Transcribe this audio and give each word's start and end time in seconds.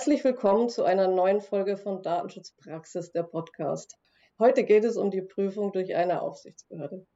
Herzlich 0.00 0.24
willkommen 0.24 0.70
zu 0.70 0.84
einer 0.84 1.08
neuen 1.08 1.42
Folge 1.42 1.76
von 1.76 2.02
Datenschutzpraxis, 2.02 3.12
der 3.12 3.22
Podcast. 3.22 3.98
Heute 4.38 4.64
geht 4.64 4.82
es 4.84 4.96
um 4.96 5.10
die 5.10 5.20
Prüfung 5.20 5.72
durch 5.72 5.94
eine 5.94 6.22
Aufsichtsbehörde. 6.22 7.06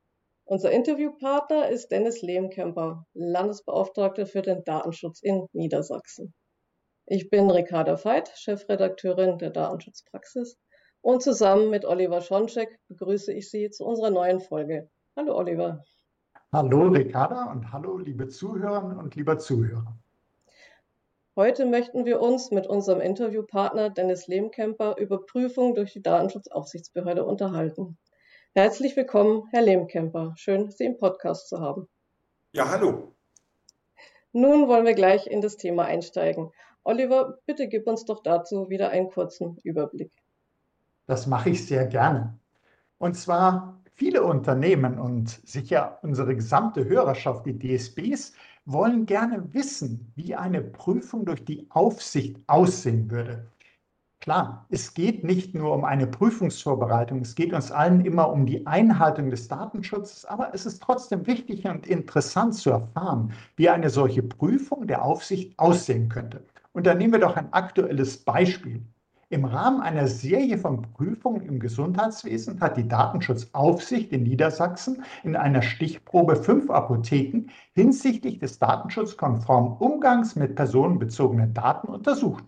Unser 0.44 0.70
Interviewpartner 0.70 1.70
ist 1.70 1.88
Dennis 1.88 2.20
Lehmkemper, 2.20 3.06
Landesbeauftragter 3.14 4.26
für 4.26 4.42
den 4.42 4.64
Datenschutz 4.64 5.22
in 5.22 5.46
Niedersachsen. 5.54 6.34
Ich 7.06 7.30
bin 7.30 7.50
Ricarda 7.50 7.96
Veit, 8.04 8.28
Chefredakteurin 8.36 9.38
der 9.38 9.48
Datenschutzpraxis 9.48 10.58
und 11.00 11.22
zusammen 11.22 11.70
mit 11.70 11.86
Oliver 11.86 12.20
Schoncheck 12.20 12.78
begrüße 12.88 13.32
ich 13.32 13.50
Sie 13.50 13.70
zu 13.70 13.86
unserer 13.86 14.10
neuen 14.10 14.40
Folge. 14.40 14.90
Hallo 15.16 15.34
Oliver. 15.38 15.82
Hallo 16.52 16.88
Ricarda 16.88 17.50
und 17.50 17.72
hallo 17.72 17.96
liebe 17.96 18.28
Zuhörerinnen 18.28 18.98
und 18.98 19.16
lieber 19.16 19.38
Zuhörer. 19.38 19.98
Heute 21.36 21.66
möchten 21.66 22.04
wir 22.04 22.20
uns 22.20 22.52
mit 22.52 22.68
unserem 22.68 23.00
Interviewpartner 23.00 23.90
Dennis 23.90 24.28
Lehmkemper 24.28 24.94
über 24.98 25.26
Prüfung 25.26 25.74
durch 25.74 25.92
die 25.92 26.00
Datenschutzaufsichtsbehörde 26.00 27.24
unterhalten. 27.24 27.98
Herzlich 28.54 28.94
willkommen, 28.94 29.48
Herr 29.50 29.62
Lehmkemper. 29.62 30.34
Schön, 30.36 30.70
Sie 30.70 30.84
im 30.84 30.96
Podcast 30.96 31.48
zu 31.48 31.58
haben. 31.58 31.88
Ja, 32.52 32.68
hallo. 32.68 33.16
Nun 34.32 34.68
wollen 34.68 34.86
wir 34.86 34.94
gleich 34.94 35.26
in 35.26 35.40
das 35.40 35.56
Thema 35.56 35.86
einsteigen. 35.86 36.52
Oliver, 36.84 37.40
bitte 37.46 37.66
gib 37.66 37.88
uns 37.88 38.04
doch 38.04 38.22
dazu 38.22 38.70
wieder 38.70 38.90
einen 38.90 39.10
kurzen 39.10 39.58
Überblick. 39.64 40.12
Das 41.08 41.26
mache 41.26 41.50
ich 41.50 41.66
sehr 41.66 41.86
gerne. 41.86 42.38
Und 42.98 43.14
zwar 43.14 43.82
viele 43.92 44.22
Unternehmen 44.22 45.00
und 45.00 45.30
sicher 45.30 45.98
unsere 46.02 46.36
gesamte 46.36 46.84
Hörerschaft, 46.84 47.44
die 47.44 47.58
DSBs, 47.58 48.34
wollen 48.66 49.06
gerne 49.06 49.52
wissen, 49.52 50.12
wie 50.14 50.34
eine 50.34 50.62
Prüfung 50.62 51.26
durch 51.26 51.44
die 51.44 51.66
Aufsicht 51.70 52.38
aussehen 52.46 53.10
würde. 53.10 53.50
Klar, 54.20 54.64
es 54.70 54.94
geht 54.94 55.22
nicht 55.22 55.54
nur 55.54 55.74
um 55.74 55.84
eine 55.84 56.06
Prüfungsvorbereitung, 56.06 57.20
es 57.20 57.34
geht 57.34 57.52
uns 57.52 57.70
allen 57.70 58.06
immer 58.06 58.32
um 58.32 58.46
die 58.46 58.66
Einhaltung 58.66 59.30
des 59.30 59.48
Datenschutzes, 59.48 60.24
aber 60.24 60.54
es 60.54 60.64
ist 60.64 60.82
trotzdem 60.82 61.26
wichtig 61.26 61.66
und 61.66 61.86
interessant 61.86 62.54
zu 62.54 62.70
erfahren, 62.70 63.34
wie 63.56 63.68
eine 63.68 63.90
solche 63.90 64.22
Prüfung 64.22 64.86
der 64.86 65.04
Aufsicht 65.04 65.58
aussehen 65.58 66.08
könnte. 66.08 66.42
Und 66.72 66.86
da 66.86 66.94
nehmen 66.94 67.12
wir 67.12 67.20
doch 67.20 67.36
ein 67.36 67.52
aktuelles 67.52 68.24
Beispiel. 68.24 68.82
Im 69.30 69.46
Rahmen 69.46 69.80
einer 69.80 70.06
Serie 70.06 70.58
von 70.58 70.82
Prüfungen 70.82 71.42
im 71.42 71.58
Gesundheitswesen 71.58 72.60
hat 72.60 72.76
die 72.76 72.86
Datenschutzaufsicht 72.86 74.12
in 74.12 74.24
Niedersachsen 74.24 75.02
in 75.22 75.34
einer 75.34 75.62
Stichprobe 75.62 76.36
fünf 76.36 76.70
Apotheken 76.70 77.46
hinsichtlich 77.74 78.38
des 78.38 78.58
datenschutzkonformen 78.58 79.78
Umgangs 79.78 80.36
mit 80.36 80.56
personenbezogenen 80.56 81.54
Daten 81.54 81.88
untersucht. 81.88 82.44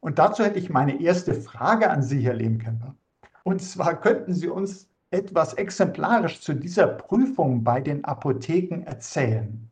Und 0.00 0.18
dazu 0.18 0.44
hätte 0.44 0.58
ich 0.58 0.70
meine 0.70 1.00
erste 1.00 1.34
Frage 1.34 1.90
an 1.90 2.02
Sie, 2.02 2.20
Herr 2.20 2.34
Lehmkemper. 2.34 2.94
Und 3.42 3.62
zwar 3.62 4.00
könnten 4.00 4.34
Sie 4.34 4.48
uns 4.48 4.88
etwas 5.10 5.54
exemplarisch 5.54 6.42
zu 6.42 6.54
dieser 6.54 6.86
Prüfung 6.86 7.64
bei 7.64 7.80
den 7.80 8.04
Apotheken 8.04 8.82
erzählen. 8.84 9.70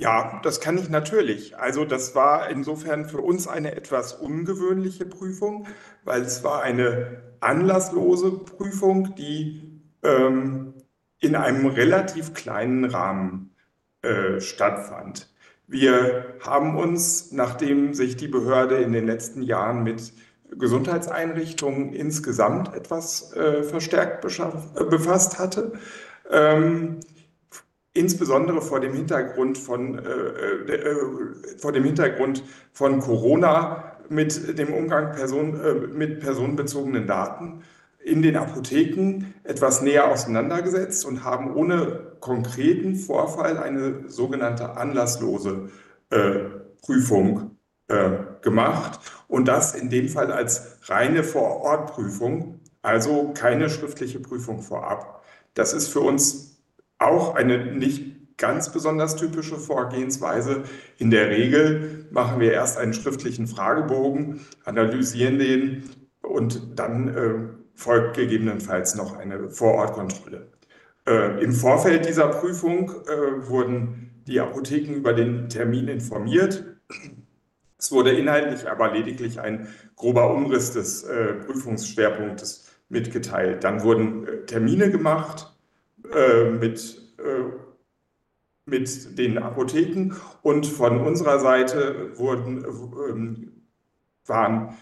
Ja, 0.00 0.40
das 0.42 0.60
kann 0.62 0.78
ich 0.78 0.88
natürlich. 0.88 1.58
Also 1.58 1.84
das 1.84 2.14
war 2.14 2.48
insofern 2.48 3.04
für 3.04 3.20
uns 3.20 3.46
eine 3.46 3.76
etwas 3.76 4.14
ungewöhnliche 4.14 5.04
Prüfung, 5.04 5.66
weil 6.04 6.22
es 6.22 6.42
war 6.42 6.62
eine 6.62 7.20
anlasslose 7.40 8.30
Prüfung, 8.30 9.14
die 9.14 9.82
ähm, 10.02 10.72
in 11.18 11.36
einem 11.36 11.66
relativ 11.66 12.32
kleinen 12.32 12.86
Rahmen 12.86 13.54
äh, 14.00 14.40
stattfand. 14.40 15.28
Wir 15.66 16.32
haben 16.40 16.78
uns, 16.78 17.30
nachdem 17.32 17.92
sich 17.92 18.16
die 18.16 18.28
Behörde 18.28 18.76
in 18.76 18.94
den 18.94 19.04
letzten 19.04 19.42
Jahren 19.42 19.82
mit 19.82 20.14
Gesundheitseinrichtungen 20.50 21.92
insgesamt 21.92 22.74
etwas 22.74 23.34
äh, 23.34 23.64
verstärkt 23.64 24.24
äh, 24.24 24.84
befasst 24.84 25.38
hatte, 25.38 25.72
ähm, 26.30 27.00
insbesondere 27.92 28.62
vor 28.62 28.80
dem 28.80 28.94
Hintergrund 28.94 29.58
von, 29.58 29.98
äh, 29.98 30.02
äh, 30.02 30.74
äh, 30.74 30.96
vor 31.58 31.72
dem 31.72 31.84
Hintergrund 31.84 32.42
von 32.72 33.00
Corona 33.00 33.96
mit 34.08 34.58
dem 34.58 34.72
Umgang 34.72 35.12
Person, 35.12 35.60
äh, 35.60 35.74
mit 35.74 36.20
personenbezogenen 36.20 37.06
Daten 37.06 37.62
in 38.02 38.22
den 38.22 38.36
Apotheken 38.36 39.34
etwas 39.44 39.82
näher 39.82 40.10
auseinandergesetzt 40.10 41.04
und 41.04 41.24
haben 41.24 41.54
ohne 41.54 42.16
konkreten 42.20 42.96
Vorfall 42.96 43.58
eine 43.58 44.08
sogenannte 44.08 44.76
anlasslose 44.76 45.68
äh, 46.10 46.44
Prüfung 46.82 47.56
äh, 47.88 48.10
gemacht 48.40 49.00
und 49.28 49.48
das 49.48 49.74
in 49.74 49.90
dem 49.90 50.08
Fall 50.08 50.32
als 50.32 50.78
reine 50.84 51.22
Vorortprüfung, 51.24 52.60
also 52.82 53.32
keine 53.34 53.68
schriftliche 53.68 54.20
Prüfung 54.20 54.62
vorab. 54.62 55.22
Das 55.54 55.72
ist 55.72 55.88
für 55.88 56.00
uns 56.00 56.49
auch 57.00 57.34
eine 57.34 57.74
nicht 57.74 58.36
ganz 58.36 58.72
besonders 58.72 59.16
typische 59.16 59.56
Vorgehensweise. 59.56 60.62
In 60.98 61.10
der 61.10 61.30
Regel 61.30 62.06
machen 62.10 62.40
wir 62.40 62.52
erst 62.52 62.78
einen 62.78 62.94
schriftlichen 62.94 63.46
Fragebogen, 63.46 64.40
analysieren 64.64 65.38
den 65.38 65.90
und 66.22 66.78
dann 66.78 67.08
äh, 67.08 67.34
folgt 67.74 68.16
gegebenenfalls 68.16 68.94
noch 68.94 69.16
eine 69.16 69.50
Vorortkontrolle. 69.50 70.48
Äh, 71.06 71.42
Im 71.42 71.52
Vorfeld 71.52 72.06
dieser 72.06 72.28
Prüfung 72.28 72.90
äh, 72.90 73.48
wurden 73.48 74.22
die 74.26 74.40
Apotheken 74.40 74.94
über 74.94 75.12
den 75.12 75.48
Termin 75.48 75.88
informiert. 75.88 76.64
Es 77.78 77.90
wurde 77.90 78.12
inhaltlich 78.12 78.70
aber 78.70 78.92
lediglich 78.92 79.40
ein 79.40 79.68
grober 79.96 80.32
Umriss 80.32 80.72
des 80.72 81.02
äh, 81.04 81.34
Prüfungsschwerpunktes 81.34 82.70
mitgeteilt. 82.88 83.64
Dann 83.64 83.82
wurden 83.82 84.26
äh, 84.26 84.46
Termine 84.46 84.90
gemacht 84.90 85.49
äh, 86.14 86.50
mit, 86.50 87.00
äh, 87.18 87.44
mit 88.66 89.18
den 89.18 89.38
Apotheken 89.38 90.14
und 90.42 90.66
von 90.66 91.00
unserer 91.00 91.38
Seite 91.38 92.16
wurden, 92.18 92.64
ähm, 92.64 93.52
waren 94.26 94.76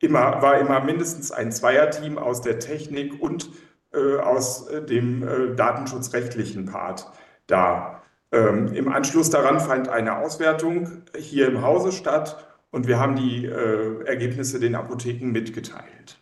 immer, 0.00 0.42
war 0.42 0.58
immer 0.58 0.80
mindestens 0.80 1.32
ein 1.32 1.52
Zweierteam 1.52 2.18
aus 2.18 2.40
der 2.40 2.58
Technik 2.58 3.20
und 3.20 3.50
äh, 3.92 4.16
aus 4.18 4.68
dem 4.88 5.22
äh, 5.22 5.54
datenschutzrechtlichen 5.54 6.66
Part 6.66 7.10
da. 7.46 8.02
Ähm, 8.32 8.72
Im 8.74 8.88
Anschluss 8.88 9.30
daran 9.30 9.60
fand 9.60 9.88
eine 9.88 10.18
Auswertung 10.18 11.02
hier 11.16 11.48
im 11.48 11.62
Hause 11.62 11.92
statt 11.92 12.46
und 12.70 12.86
wir 12.86 12.98
haben 12.98 13.16
die 13.16 13.46
äh, 13.46 14.04
Ergebnisse 14.04 14.58
den 14.60 14.74
Apotheken 14.74 15.30
mitgeteilt. 15.30 16.18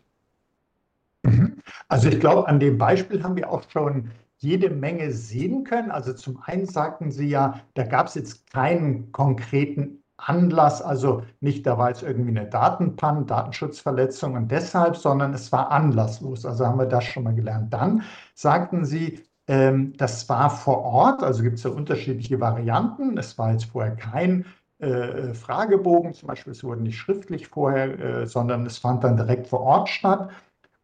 Mhm. 1.22 1.56
Also 1.88 2.08
ich 2.08 2.20
glaube, 2.20 2.46
an 2.46 2.60
dem 2.60 2.78
Beispiel 2.78 3.22
haben 3.22 3.36
wir 3.36 3.50
auch 3.50 3.62
schon 3.70 4.10
jede 4.38 4.70
Menge 4.70 5.12
sehen 5.12 5.64
können. 5.64 5.90
Also 5.90 6.12
zum 6.12 6.40
einen 6.42 6.66
sagten 6.66 7.10
Sie 7.10 7.28
ja, 7.28 7.60
da 7.74 7.84
gab 7.84 8.08
es 8.08 8.14
jetzt 8.14 8.50
keinen 8.52 9.12
konkreten 9.12 10.02
Anlass, 10.16 10.80
also 10.80 11.22
nicht, 11.40 11.66
da 11.66 11.76
war 11.76 11.88
jetzt 11.88 12.02
irgendwie 12.02 12.30
eine 12.30 12.48
Datenpan, 12.48 13.26
Datenschutzverletzung 13.26 14.34
und 14.34 14.50
deshalb, 14.50 14.96
sondern 14.96 15.34
es 15.34 15.50
war 15.52 15.70
anlasslos. 15.70 16.46
Also 16.46 16.66
haben 16.66 16.78
wir 16.78 16.86
das 16.86 17.04
schon 17.04 17.24
mal 17.24 17.34
gelernt. 17.34 17.72
Dann 17.72 18.02
sagten 18.34 18.84
Sie, 18.84 19.24
ähm, 19.48 19.92
das 19.96 20.28
war 20.28 20.50
vor 20.50 20.82
Ort, 20.82 21.22
also 21.22 21.42
gibt 21.42 21.58
es 21.58 21.64
ja 21.64 21.70
unterschiedliche 21.70 22.40
Varianten. 22.40 23.18
Es 23.18 23.36
war 23.38 23.52
jetzt 23.52 23.66
vorher 23.66 23.96
kein 23.96 24.46
äh, 24.78 25.34
Fragebogen, 25.34 26.14
zum 26.14 26.28
Beispiel, 26.28 26.52
es 26.52 26.64
wurde 26.64 26.82
nicht 26.82 26.96
schriftlich 26.96 27.48
vorher, 27.48 27.98
äh, 28.22 28.26
sondern 28.26 28.66
es 28.66 28.78
fand 28.78 29.04
dann 29.04 29.16
direkt 29.16 29.48
vor 29.48 29.60
Ort 29.60 29.88
statt. 29.88 30.30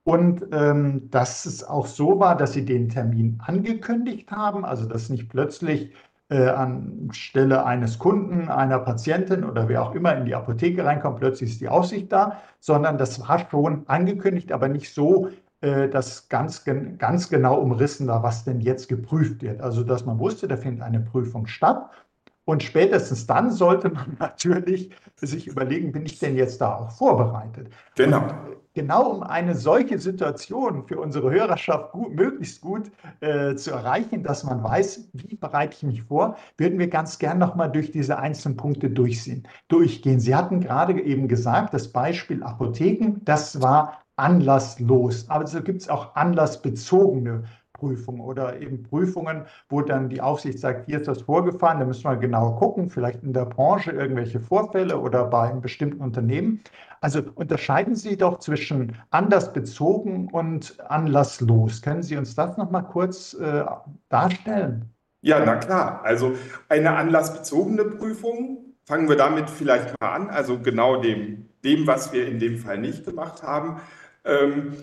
Und 0.05 0.47
ähm, 0.53 1.11
dass 1.11 1.45
es 1.45 1.63
auch 1.63 1.87
so 1.87 2.19
war, 2.19 2.37
dass 2.37 2.55
sie 2.55 2.65
den 2.65 2.89
Termin 2.89 3.39
angekündigt 3.45 4.31
haben, 4.31 4.65
also 4.65 4.87
dass 4.87 5.11
nicht 5.11 5.29
plötzlich 5.29 5.93
äh, 6.31 6.49
anstelle 6.49 7.65
eines 7.67 7.99
Kunden, 7.99 8.49
einer 8.49 8.79
Patientin 8.79 9.45
oder 9.45 9.69
wer 9.69 9.83
auch 9.83 9.95
immer 9.95 10.17
in 10.17 10.25
die 10.25 10.35
Apotheke 10.35 10.85
reinkommt, 10.85 11.19
plötzlich 11.19 11.51
ist 11.51 11.61
die 11.61 11.69
Aussicht 11.69 12.11
da, 12.13 12.41
sondern 12.61 12.99
das 12.99 13.21
war 13.29 13.47
schon 13.51 13.83
angekündigt, 13.89 14.53
aber 14.53 14.69
nicht 14.69 14.95
so, 14.95 15.29
äh, 15.61 15.89
dass 15.89 16.29
ganz, 16.29 16.65
ganz 16.97 17.29
genau 17.29 17.61
umrissen 17.61 18.07
war, 18.07 18.23
was 18.23 18.45
denn 18.45 18.61
jetzt 18.61 18.89
geprüft 18.89 19.43
wird. 19.43 19.61
Also 19.61 19.83
dass 19.83 20.07
man 20.07 20.19
wusste, 20.19 20.49
da 20.49 20.57
findet 20.57 20.83
eine 20.83 21.01
Prüfung 21.01 21.47
statt. 21.47 21.91
Und 22.47 22.63
spätestens 22.63 23.27
dann 23.27 23.51
sollte 23.51 23.91
man 23.91 24.17
natürlich 24.19 24.91
sich 25.17 25.47
überlegen, 25.47 25.93
bin 25.93 26.07
ich 26.07 26.19
denn 26.19 26.37
jetzt 26.37 26.61
da 26.61 26.77
auch 26.77 26.91
vorbereitet? 26.91 27.69
Genau. 27.97 28.23
Und 28.23 28.35
genau 28.75 29.11
um 29.11 29.23
eine 29.23 29.55
solche 29.55 29.99
Situation 29.99 30.85
für 30.87 30.99
unsere 30.99 31.31
Hörerschaft 31.31 31.93
gut, 31.93 32.15
möglichst 32.15 32.61
gut 32.61 32.91
äh, 33.21 33.55
zu 33.55 33.73
erreichen, 33.73 34.23
dass 34.23 34.45
man 34.45 34.63
weiß, 34.63 35.09
wie 35.13 35.37
bereite 35.37 35.77
ich 35.77 35.83
mich 35.83 36.03
vor, 36.03 36.37
würden 36.57 36.79
wir 36.79 36.89
ganz 36.89 37.19
gern 37.19 37.39
nochmal 37.39 37.71
durch 37.71 37.91
diese 37.91 38.19
einzelnen 38.19 38.57
Punkte 38.57 38.91
durchsehen, 38.91 39.47
durchgehen. 39.69 40.21
Sie 40.21 40.35
hatten 40.35 40.61
gerade 40.61 41.01
eben 41.01 41.29
gesagt, 41.29 41.75
das 41.75 41.89
Beispiel 41.89 42.43
Apotheken, 42.43 43.21
das 43.25 43.61
war 43.61 43.99
anlasslos. 44.17 45.29
Aber 45.31 45.47
so 45.47 45.63
gibt 45.63 45.83
es 45.83 45.89
auch 45.89 46.15
anlassbezogene 46.15 47.45
Vorortprüfungen 47.81 48.21
oder 48.21 48.61
eben 48.61 48.83
Prüfungen, 48.83 49.45
wo 49.69 49.81
dann 49.83 50.09
die 50.09 50.21
Aufsicht 50.21 50.59
sagt, 50.59 50.87
hier 50.87 51.01
ist 51.01 51.09
das 51.09 51.23
vorgefahren, 51.23 51.81
da 51.81 51.87
müssen 51.87 52.05
wir 52.05 52.17
genau 52.17 52.53
gucken, 52.57 52.91
vielleicht 52.91 53.23
in 53.23 53.33
der 53.33 53.47
Branche 53.47 53.93
irgendwelche 53.93 54.41
Vorfälle 54.41 54.99
oder 54.99 55.25
bei 55.25 55.51
einem 55.51 55.61
bestimmten 55.61 56.01
Unternehmen. 56.01 56.61
Also 57.01 57.23
unterscheiden 57.35 57.95
Sie 57.95 58.17
doch 58.17 58.39
zwischen 58.41 58.97
anlassbezogen 59.11 60.29
und 60.29 60.79
anlasslos. 60.89 61.81
Können 61.83 62.03
Sie 62.03 62.17
uns 62.17 62.35
das 62.35 62.57
nochmal 62.57 62.85
kurz 62.85 63.35
äh, 63.35 63.65
darstellen? 64.09 64.91
Ja, 65.23 65.43
na 65.45 65.57
klar. 65.57 66.03
Also 66.05 66.33
eine 66.69 66.97
anlassbezogene 66.97 67.85
Prüfung, 67.85 68.75
fangen 68.85 69.09
wir 69.09 69.17
damit 69.17 69.49
vielleicht 69.49 69.95
mal 70.01 70.15
an, 70.15 70.31
also 70.31 70.59
genau 70.59 71.01
dem, 71.01 71.47
dem 71.65 71.87
was 71.87 72.13
wir 72.13 72.27
in 72.27 72.39
dem 72.39 72.59
Fall 72.59 72.79
nicht 72.79 73.05
gemacht 73.05 73.43
haben, 73.43 73.81
ähm, 74.25 74.75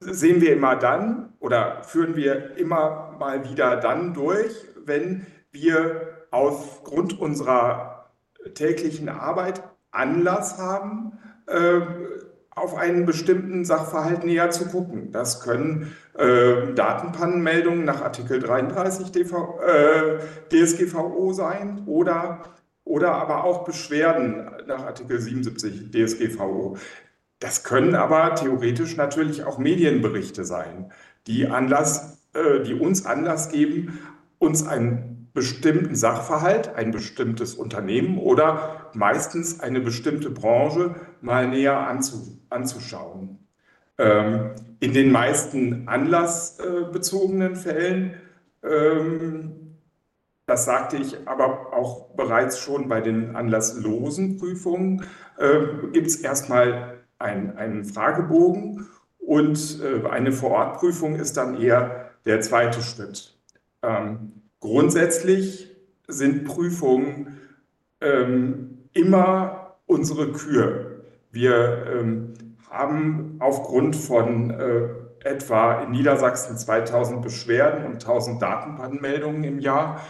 sehen 0.00 0.40
wir 0.40 0.52
immer 0.52 0.76
dann 0.76 1.32
oder 1.40 1.82
führen 1.84 2.16
wir 2.16 2.56
immer 2.56 3.14
mal 3.18 3.48
wieder 3.48 3.76
dann 3.76 4.14
durch, 4.14 4.64
wenn 4.84 5.26
wir 5.52 6.26
aufgrund 6.30 7.18
unserer 7.18 8.10
täglichen 8.54 9.08
Arbeit 9.08 9.62
Anlass 9.90 10.58
haben, 10.58 11.18
äh, 11.46 11.80
auf 12.50 12.74
einen 12.74 13.04
bestimmten 13.04 13.64
Sachverhalt 13.64 14.24
näher 14.24 14.50
zu 14.50 14.66
gucken. 14.66 15.12
Das 15.12 15.42
können 15.42 15.94
äh, 16.14 16.72
Datenpannenmeldungen 16.74 17.84
nach 17.84 18.02
Artikel 18.02 18.40
33 18.40 19.12
DV, 19.12 19.60
äh, 19.60 20.18
DSGVO 20.50 21.32
sein 21.34 21.82
oder, 21.86 22.44
oder 22.84 23.12
aber 23.12 23.44
auch 23.44 23.64
Beschwerden 23.64 24.50
nach 24.66 24.84
Artikel 24.84 25.20
77 25.20 25.90
DSGVO. 25.90 26.78
Das 27.38 27.64
können 27.64 27.94
aber 27.94 28.34
theoretisch 28.34 28.96
natürlich 28.96 29.44
auch 29.44 29.58
Medienberichte 29.58 30.44
sein, 30.44 30.90
die, 31.26 31.46
Anlass, 31.46 32.22
äh, 32.32 32.62
die 32.62 32.74
uns 32.74 33.04
Anlass 33.04 33.50
geben, 33.50 33.98
uns 34.38 34.66
ein 34.66 35.28
bestimmten 35.34 35.94
Sachverhalt, 35.94 36.74
ein 36.76 36.92
bestimmtes 36.92 37.54
Unternehmen 37.54 38.16
oder 38.18 38.90
meistens 38.94 39.60
eine 39.60 39.80
bestimmte 39.80 40.30
Branche 40.30 40.94
mal 41.20 41.46
näher 41.46 41.76
anzu, 41.76 42.38
anzuschauen. 42.48 43.38
Ähm, 43.98 44.52
in 44.80 44.94
den 44.94 45.12
meisten 45.12 45.88
anlassbezogenen 45.88 47.54
Fällen, 47.54 48.14
ähm, 48.62 49.76
das 50.46 50.64
sagte 50.64 50.96
ich 50.96 51.28
aber 51.28 51.74
auch 51.74 52.14
bereits 52.14 52.58
schon 52.58 52.88
bei 52.88 53.02
den 53.02 53.36
anlasslosen 53.36 54.38
Prüfungen, 54.38 55.04
äh, 55.38 55.90
gibt 55.92 56.06
es 56.06 56.16
erstmal 56.16 56.95
ein, 57.18 57.56
einen 57.56 57.84
Fragebogen 57.84 58.86
und 59.18 59.80
äh, 59.82 60.06
eine 60.08 60.32
Vorortprüfung 60.32 61.16
ist 61.16 61.36
dann 61.36 61.60
eher 61.60 62.10
der 62.24 62.40
zweite 62.40 62.82
Schritt. 62.82 63.36
Ähm, 63.82 64.32
Grundsätzlich 64.60 65.70
sind 66.08 66.44
Prüfungen 66.44 67.38
ähm, 68.00 68.78
immer 68.92 69.76
unsere 69.86 70.32
Kür. 70.32 71.04
Wir 71.30 71.86
ähm, 71.86 72.34
haben 72.70 73.36
aufgrund 73.38 73.94
von 73.94 74.50
äh, 74.50 74.88
etwa 75.22 75.82
in 75.82 75.92
Niedersachsen 75.92 76.56
2000 76.56 77.22
Beschwerden 77.22 77.84
und 77.84 77.94
1000 77.94 78.40
Datenpannenmeldungen 78.40 79.44
im 79.44 79.58
Jahr 79.58 80.00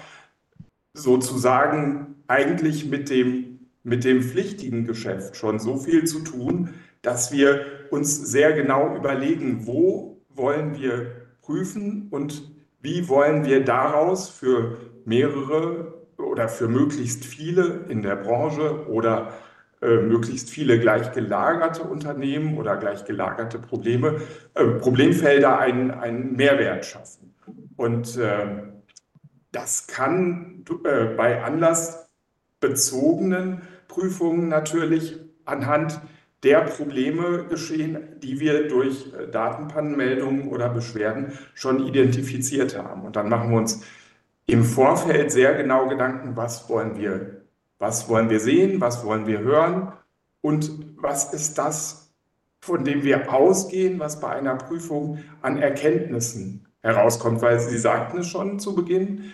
sozusagen 0.95 2.15
eigentlich 2.29 2.87
mit 2.87 3.11
dem, 3.11 3.69
mit 3.83 4.05
dem 4.05 4.23
pflichtigen 4.23 4.87
Geschäft 4.87 5.37
schon 5.37 5.59
so 5.59 5.77
viel 5.77 6.05
zu 6.05 6.21
tun, 6.21 6.71
dass 7.07 7.31
wir 7.31 7.87
uns 7.91 8.17
sehr 8.17 8.53
genau 8.53 8.97
überlegen, 8.97 9.69
wo 9.69 10.21
wollen 10.29 10.77
wir 10.77 11.13
prüfen 11.41 12.09
und 12.11 12.51
wie 12.81 13.09
wollen 13.09 13.45
wir 13.45 13.65
daraus 13.65 14.29
für 14.29 14.79
mehrere 15.05 15.95
oder 16.19 16.49
für 16.49 16.67
möglichst 16.67 17.25
viele 17.25 17.85
in 17.89 18.03
der 18.03 18.17
Branche 18.17 18.89
oder 18.89 19.35
äh, 19.81 19.99
möglichst 19.99 20.51
viele 20.51 20.81
gleich 20.81 21.13
gelagerte 21.13 21.85
Unternehmen 21.85 22.59
oder 22.59 22.77
gleich 22.77 23.05
gelagerte 23.05 23.61
Probleme, 23.61 24.21
äh, 24.55 24.65
Problemfelder 24.65 25.61
einen, 25.61 25.93
einen 25.93 26.35
Mehrwert 26.35 26.87
schaffen. 26.87 27.37
Und 27.77 28.17
äh, 28.17 28.65
das 29.53 29.87
kann 29.87 30.65
äh, 30.83 31.05
bei 31.17 31.45
anlassbezogenen 31.45 33.63
Prüfungen 33.87 34.49
natürlich 34.49 35.21
anhand 35.45 36.01
der 36.47 36.61
Probleme 36.61 37.45
geschehen, 37.49 37.99
die 38.23 38.39
wir 38.39 38.69
durch 38.69 39.13
äh, 39.13 39.29
Datenpannenmeldungen 39.29 40.49
oder 40.49 40.69
Beschwerden 40.69 41.33
schon 41.55 41.85
identifiziert 41.85 42.79
haben. 42.79 43.03
Und 43.03 43.17
dann 43.17 43.29
machen 43.29 43.51
wir 43.51 43.59
uns 43.59 43.83
im 44.47 44.63
Vorfeld 44.63 45.33
sehr 45.33 45.55
genau 45.57 45.89
Gedanken, 45.89 46.37
was 46.37 46.69
wollen 46.69 46.97
wir, 46.97 47.43
was 47.81 48.09
wollen 48.09 48.31
wir 48.31 48.39
sehen, 48.39 48.81
was 48.81 49.05
wollen 49.05 49.27
wir 49.27 49.41
hören 49.41 49.93
und 50.41 50.71
was 50.97 51.35
ist 51.35 51.59
das, 51.59 52.15
von 52.61 52.85
dem 52.85 53.03
wir 53.03 53.33
ausgehen, 53.33 53.99
was 53.99 54.21
bei 54.21 54.29
einer 54.29 54.55
Prüfung 54.55 55.19
an 55.43 55.59
Erkenntnissen 55.59 56.65
herauskommt. 56.81 57.43
Weil 57.43 57.59
Sie 57.59 57.79
sagten 57.79 58.19
es 58.19 58.29
schon 58.29 58.61
zu 58.61 58.77
Beginn, 58.77 59.33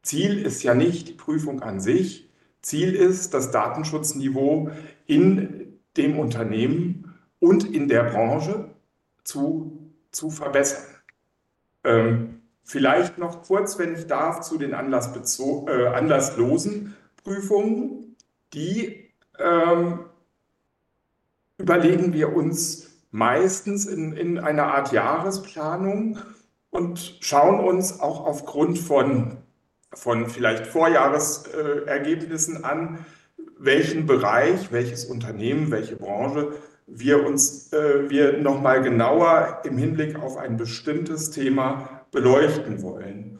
Ziel 0.00 0.38
ist 0.38 0.62
ja 0.62 0.74
nicht 0.74 1.08
die 1.08 1.12
Prüfung 1.12 1.60
an 1.60 1.80
sich. 1.80 2.30
Ziel 2.62 2.94
ist, 2.94 3.34
das 3.34 3.50
Datenschutzniveau 3.50 4.70
in 5.06 5.63
dem 5.96 6.18
Unternehmen 6.18 7.14
und 7.38 7.74
in 7.74 7.88
der 7.88 8.04
Branche 8.04 8.70
zu, 9.22 9.90
zu 10.10 10.30
verbessern. 10.30 10.84
Ähm, 11.84 12.40
vielleicht 12.62 13.18
noch 13.18 13.42
kurz, 13.42 13.78
wenn 13.78 13.94
ich 13.94 14.06
darf, 14.06 14.40
zu 14.40 14.58
den 14.58 14.70
äh, 14.70 14.74
anlasslosen 14.74 16.96
Prüfungen. 17.22 18.16
Die 18.52 19.10
ähm, 19.38 20.00
überlegen 21.58 22.12
wir 22.12 22.34
uns 22.34 22.90
meistens 23.10 23.86
in, 23.86 24.16
in 24.16 24.38
einer 24.38 24.74
Art 24.74 24.92
Jahresplanung 24.92 26.18
und 26.70 27.18
schauen 27.20 27.60
uns 27.60 28.00
auch 28.00 28.26
aufgrund 28.26 28.78
von, 28.78 29.36
von 29.92 30.28
vielleicht 30.28 30.66
Vorjahresergebnissen 30.66 32.64
an, 32.64 33.04
welchen 33.64 34.06
Bereich, 34.06 34.72
welches 34.72 35.04
Unternehmen, 35.04 35.70
welche 35.70 35.96
Branche 35.96 36.52
wir 36.86 37.26
uns 37.26 37.72
äh, 37.72 38.08
wir 38.10 38.38
noch 38.38 38.60
mal 38.60 38.82
genauer 38.82 39.62
im 39.64 39.78
Hinblick 39.78 40.20
auf 40.20 40.36
ein 40.36 40.56
bestimmtes 40.56 41.30
Thema 41.30 42.02
beleuchten 42.10 42.82
wollen. 42.82 43.38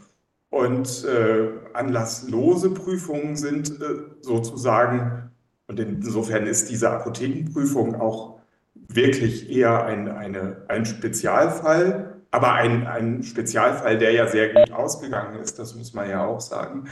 Und 0.50 1.05
äh, 1.05 1.49
anlasslose 1.73 2.71
Prüfungen 2.71 3.37
sind 3.37 3.81
äh, 3.81 3.96
sozusagen, 4.20 5.31
und 5.67 5.81
insofern 5.81 6.46
ist 6.46 6.70
diese 6.70 6.91
Apothekenprüfung 6.91 7.96
auch 7.96 8.39
wirklich 8.75 9.51
eher 9.51 9.84
ein, 9.84 10.08
eine, 10.08 10.65
ein 10.69 10.87
Spezialfall, 10.87 12.20
aber 12.31 12.53
ein, 12.53 12.87
ein 12.87 13.22
Spezialfall, 13.22 13.98
der 13.98 14.13
ja 14.13 14.27
sehr 14.27 14.53
gut 14.53 14.72
ausgegangen 14.72 15.39
ist, 15.41 15.58
das 15.58 15.75
muss 15.75 15.94
man 15.94 16.08
ja 16.08 16.25
auch 16.25 16.41
sagen. 16.41 16.84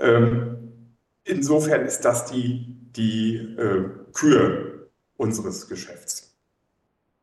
Ähm, 0.00 0.56
insofern 1.24 1.84
ist 1.84 2.00
das 2.04 2.26
die, 2.26 2.75
die 2.96 3.36
äh, 3.36 3.84
Kür 4.12 4.88
unseres 5.16 5.68
Geschäfts. 5.68 6.36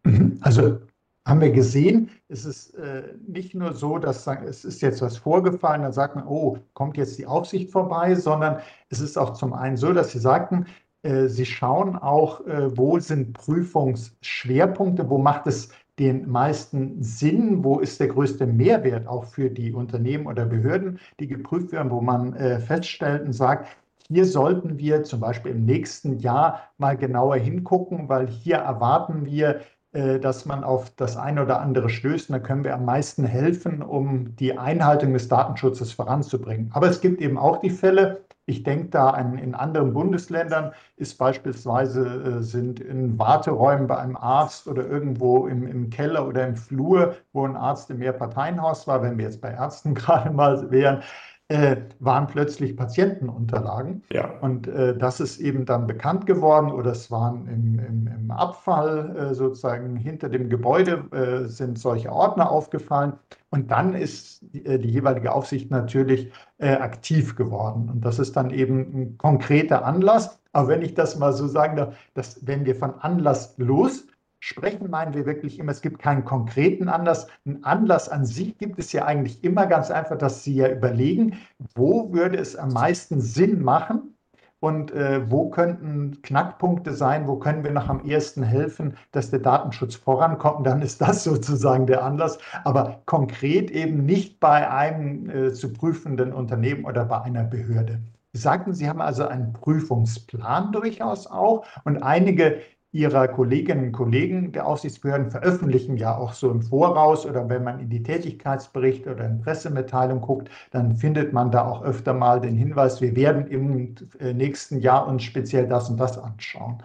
Mhm. 0.04 0.38
Also 0.42 0.80
haben 1.26 1.40
wir 1.40 1.52
gesehen, 1.52 2.10
es 2.28 2.44
ist 2.46 2.76
äh, 2.76 3.14
nicht 3.26 3.56
nur 3.56 3.74
so, 3.74 3.98
dass 3.98 4.28
es 4.28 4.66
ist 4.66 4.82
jetzt 4.82 5.02
was 5.02 5.18
vorgefallen, 5.18 5.84
dann 5.84 5.94
sagt 5.94 6.16
man, 6.16 6.28
oh, 6.28 6.58
kommt 6.74 6.98
jetzt 6.98 7.18
die 7.18 7.26
Aufsicht 7.26 7.72
vorbei, 7.72 8.16
sondern 8.16 8.60
es 8.90 9.00
ist 9.00 9.18
auch 9.18 9.34
zum 9.34 9.54
einen 9.54 9.78
so, 9.78 9.94
dass 9.94 10.12
Sie 10.12 10.20
sagten, 10.20 10.66
äh, 11.04 11.28
Sie 11.28 11.46
schauen 11.46 11.96
auch, 11.96 12.46
äh, 12.46 12.78
wo 12.78 13.00
sind 13.00 13.34
Prüfungsschwerpunkte, 13.34 15.10
wo 15.10 15.18
macht 15.18 15.48
es 15.48 15.70
den 16.00 16.28
meisten 16.28 17.02
Sinn, 17.04 17.64
wo 17.64 17.80
ist 17.80 18.00
der 18.00 18.08
größte 18.08 18.48
Mehrwert 18.48 19.08
auch 19.08 19.26
für 19.26 19.50
die 19.50 19.72
Unternehmen 19.72 20.26
oder 20.26 20.46
Behörden, 20.46 21.00
die 21.20 21.28
geprüft 21.28 21.72
werden, 21.72 21.92
wo 21.92 22.02
man 22.02 22.34
äh, 22.34 22.60
feststellt 22.60 23.26
und 23.26 23.34
sagt, 23.34 23.68
hier 24.08 24.26
sollten 24.26 24.78
wir 24.78 25.04
zum 25.04 25.20
Beispiel 25.20 25.52
im 25.52 25.66
nächsten 25.66 26.20
Jahr 26.20 26.62
mal 26.78 26.98
genauer 26.98 27.36
hingucken, 27.36 28.10
weil 28.10 28.28
hier 28.28 28.58
erwarten 28.58 29.26
wir, 29.26 29.62
äh, 29.94 30.20
dass 30.20 30.46
man 30.46 30.64
auf 30.64 30.90
das 30.96 31.18
eine 31.18 31.44
oder 31.44 31.62
andere 31.62 31.90
stößt. 31.90 32.32
Da 32.32 32.40
können 32.40 32.64
wir 32.64 32.74
am 32.74 32.86
meisten 32.86 33.26
helfen, 33.26 33.82
um 33.82 34.36
die 34.36 34.58
Einhaltung 34.58 35.14
des 35.14 35.28
Datenschutzes 35.28 35.94
voranzubringen. 35.94 36.72
Aber 36.74 36.88
es 36.88 37.00
gibt 37.00 37.22
eben 37.22 37.38
auch 37.38 37.58
die 37.62 37.70
Fälle, 37.70 38.26
ich 38.46 38.64
denke 38.64 38.90
da 38.90 39.12
an, 39.12 39.38
in 39.38 39.56
anderen 39.56 39.94
Bundesländern 39.94 40.74
ist 40.98 41.18
beispielsweise, 41.18 42.40
äh, 42.40 42.42
sind 42.42 42.80
in 42.80 43.18
Warteräumen 43.18 43.88
bei 43.88 43.98
einem 43.98 44.18
Arzt 44.18 44.68
oder 44.68 44.86
irgendwo 44.86 45.48
im, 45.48 45.66
im 45.66 45.90
Keller 45.90 46.28
oder 46.28 46.48
im 46.48 46.58
Flur, 46.58 47.16
wo 47.32 47.46
ein 47.46 47.56
Arzt 47.56 47.90
im 47.90 48.00
Mehrparteienhaus 48.00 48.86
war, 48.86 49.02
wenn 49.02 49.18
wir 49.18 49.26
jetzt 49.26 49.42
bei 49.42 49.52
Ärzten 49.52 49.94
gerade 49.96 50.32
mal 50.32 50.72
wären, 50.72 51.04
äh, 51.50 51.78
waren 52.00 52.28
plötzlich 52.28 52.76
Patientenunterlagen. 52.76 54.04
Ja. 54.12 54.40
Und 54.40 54.68
äh, 54.68 54.98
das 54.98 55.20
ist 55.20 55.40
eben 55.40 55.66
dann 55.66 55.88
bekannt 55.88 56.26
geworden 56.26 56.72
oder 56.72 56.92
es 56.92 57.12
waren 57.12 57.48
im, 57.48 57.80
im, 57.80 58.08
im 58.08 58.32
Abfall 58.32 59.16
äh, 59.16 59.34
sozusagen 59.34 59.96
hinter 59.96 60.30
dem 60.30 60.50
Gebäude 60.50 61.06
äh, 61.12 61.48
sind 61.48 61.78
solche 61.78 62.12
Ordner 62.12 62.50
aufgefallen. 62.50 63.14
Und 63.50 63.72
dann 63.72 63.94
ist 63.94 64.42
die, 64.54 64.66
äh, 64.66 64.80
die 64.80 64.90
jeweilige 64.90 65.34
Aufsicht 65.34 65.70
natürlich 65.70 66.32
äh, 66.60 66.72
aktiv 66.72 67.36
geworden. 67.36 67.90
Und 67.92 68.06
das 68.06 68.20
ist 68.20 68.36
dann 68.36 68.50
eben 68.50 68.80
ein 68.80 69.18
konkreter 69.18 69.86
Anlass. 69.86 70.40
Aber 70.54 70.70
wenn 70.70 70.82
ich 70.82 70.94
das 70.94 71.18
mal 71.18 71.34
so 71.34 71.48
sagen 71.48 71.76
darf, 71.76 71.96
dass 72.14 72.46
wenn 72.48 72.66
wir 72.66 72.76
von 72.76 72.94
Anlass 73.00 73.56
los 73.58 74.08
sprechen, 74.44 74.90
meinen 74.90 75.14
wir 75.14 75.26
wirklich 75.26 75.58
immer, 75.58 75.72
es 75.72 75.82
gibt 75.82 76.00
keinen 76.00 76.26
konkreten 76.26 76.90
Anlass. 76.90 77.28
Ein 77.46 77.64
Anlass 77.64 78.10
an 78.10 78.26
sich 78.26 78.58
gibt 78.58 78.78
es 78.78 78.92
ja 78.92 79.06
eigentlich 79.06 79.42
immer 79.42 79.68
ganz 79.68 79.90
einfach, 79.90 80.18
dass 80.18 80.44
Sie 80.44 80.56
ja 80.56 80.70
überlegen, 80.70 81.38
wo 81.76 82.12
würde 82.12 82.38
es 82.38 82.58
am 82.58 82.74
meisten 82.74 83.22
Sinn 83.22 83.64
machen 83.64 84.18
und 84.60 84.92
äh, 84.92 85.32
wo 85.32 85.50
könnten 85.50 86.22
Knackpunkte 86.22 86.92
sein, 86.92 87.26
wo 87.26 87.38
können 87.38 87.64
wir 87.64 87.72
noch 87.72 87.88
am 87.88 88.04
ehesten 88.04 88.44
helfen, 88.44 88.98
dass 89.14 89.30
der 89.30 89.40
Datenschutz 89.40 89.96
vorankommt. 89.96 90.68
Dann 90.68 90.82
ist 90.82 91.00
das 91.00 91.24
sozusagen 91.24 91.88
der 91.88 92.04
Anlass, 92.04 92.38
aber 92.66 93.02
konkret 93.06 93.72
eben 93.72 94.06
nicht 94.06 94.42
bei 94.42 94.70
einem 94.70 95.30
äh, 95.30 95.54
zu 95.54 95.72
prüfenden 95.72 96.34
Unternehmen 96.34 96.84
oder 96.84 97.06
bei 97.06 97.22
einer 97.22 97.46
Behörde. 97.46 98.02
Sie 98.36 98.42
sagten, 98.42 98.74
Sie 98.74 98.90
haben 98.90 99.00
also 99.00 99.28
einen 99.28 99.54
Prüfungsplan 99.54 100.72
durchaus 100.72 101.28
auch 101.28 101.66
und 101.84 102.02
einige 102.02 102.62
ihrer 102.94 103.28
Kolleginnen 103.28 103.88
und 103.88 103.92
Kollegen 103.92 104.52
der 104.52 104.68
Aufsichtsbehörden 104.68 105.32
veröffentlichen 105.32 105.98
ja 105.98 106.16
auch 106.16 106.34
so 106.34 106.52
im 106.52 106.62
Voraus 106.62 107.26
oder 107.26 107.50
wenn 107.50 107.64
man 107.64 107.80
in 107.80 107.90
die 107.90 108.04
Tätigkeitsberichte 108.04 109.12
oder 109.12 109.26
in 109.26 109.42
Pressemitteilungen 109.42 110.22
guckt, 110.22 110.50
dann 110.72 110.96
findet 110.96 111.34
man 111.34 111.50
da 111.52 111.66
auch 111.66 111.84
öfter 111.84 112.14
mal 112.14 112.40
den 112.40 112.56
Hinweis, 112.56 113.02
wir 113.02 113.16
werden 113.16 113.48
im 113.48 113.96
äh, 114.20 114.34
nächsten 114.34 114.80
Jahr 114.80 115.08
uns 115.08 115.24
speziell 115.24 115.68
das 115.68 115.90
und 115.90 115.98
das 116.00 116.20
anschauen. 116.20 116.84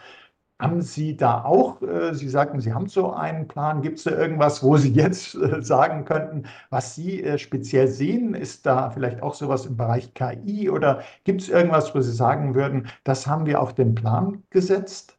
Haben 0.61 0.83
Sie 0.83 1.17
da 1.17 1.45
auch, 1.45 1.83
äh, 1.83 2.15
Sie 2.15 2.29
sagten, 2.29 2.61
Sie 2.61 2.73
haben 2.73 2.88
so 2.88 3.12
einen 3.12 3.47
Plan, 3.47 3.83
gibt 3.83 3.99
es 3.99 4.05
da 4.05 4.12
irgendwas, 4.12 4.62
wo 4.62 4.77
Sie 4.79 4.93
jetzt 4.93 5.35
äh, 5.35 5.62
sagen 5.62 6.05
könnten, 6.07 6.45
was 6.71 6.95
Sie 6.95 7.38
speziell 7.38 7.87
sehen? 7.87 8.35
Ist 8.35 8.65
da 8.67 8.91
vielleicht 8.91 9.23
auch 9.23 9.35
sowas 9.35 9.67
im 9.67 9.77
Bereich 9.77 10.15
KI 10.15 10.71
oder 10.71 11.03
gibt 11.25 11.43
es 11.43 11.49
irgendwas, 11.50 11.95
wo 11.95 12.00
Sie 12.00 12.12
sagen 12.12 12.55
würden, 12.55 12.88
das 13.05 13.27
haben 13.27 13.45
wir 13.47 13.61
auf 13.61 13.75
den 13.75 13.95
Plan 13.95 14.43
gesetzt? 14.50 15.18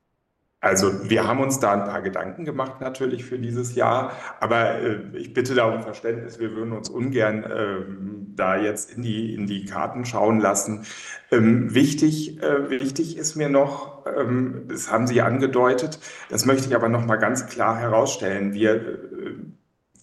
Also 0.61 1.09
wir 1.09 1.25
haben 1.25 1.39
uns 1.39 1.59
da 1.59 1.71
ein 1.71 1.85
paar 1.85 2.01
Gedanken 2.01 2.43
gemacht 2.43 2.81
natürlich 2.81 3.23
für 3.23 3.39
dieses 3.39 3.75
Jahr, 3.75 4.11
aber 4.41 4.75
äh, 4.81 5.17
ich 5.17 5.33
bitte 5.33 5.55
da 5.55 5.65
um 5.73 5.81
Verständnis, 5.81 6.37
wir 6.37 6.53
würden 6.53 6.73
uns 6.73 6.89
ungern 6.89 7.45
ähm, 7.49 8.33
da 8.35 8.57
jetzt 8.57 8.91
in 8.91 9.01
die, 9.01 9.33
in 9.35 9.47
die 9.47 9.63
Karten 9.65 10.03
schauen 10.03 10.41
lassen. 10.41 10.85
Ähm, 11.31 11.73
wichtig, 11.73 12.43
äh, 12.43 12.69
wichtig 12.69 13.15
ist 13.17 13.37
mir 13.37 13.47
noch, 13.47 14.05
ähm, 14.05 14.65
das 14.67 14.91
haben 14.91 15.07
Sie 15.07 15.21
angedeutet, 15.21 15.99
das 16.29 16.45
möchte 16.45 16.67
ich 16.67 16.75
aber 16.75 16.89
noch 16.89 17.05
mal 17.05 17.15
ganz 17.17 17.47
klar 17.47 17.77
herausstellen, 17.77 18.53
wir 18.53 18.75
äh, 18.75 19.35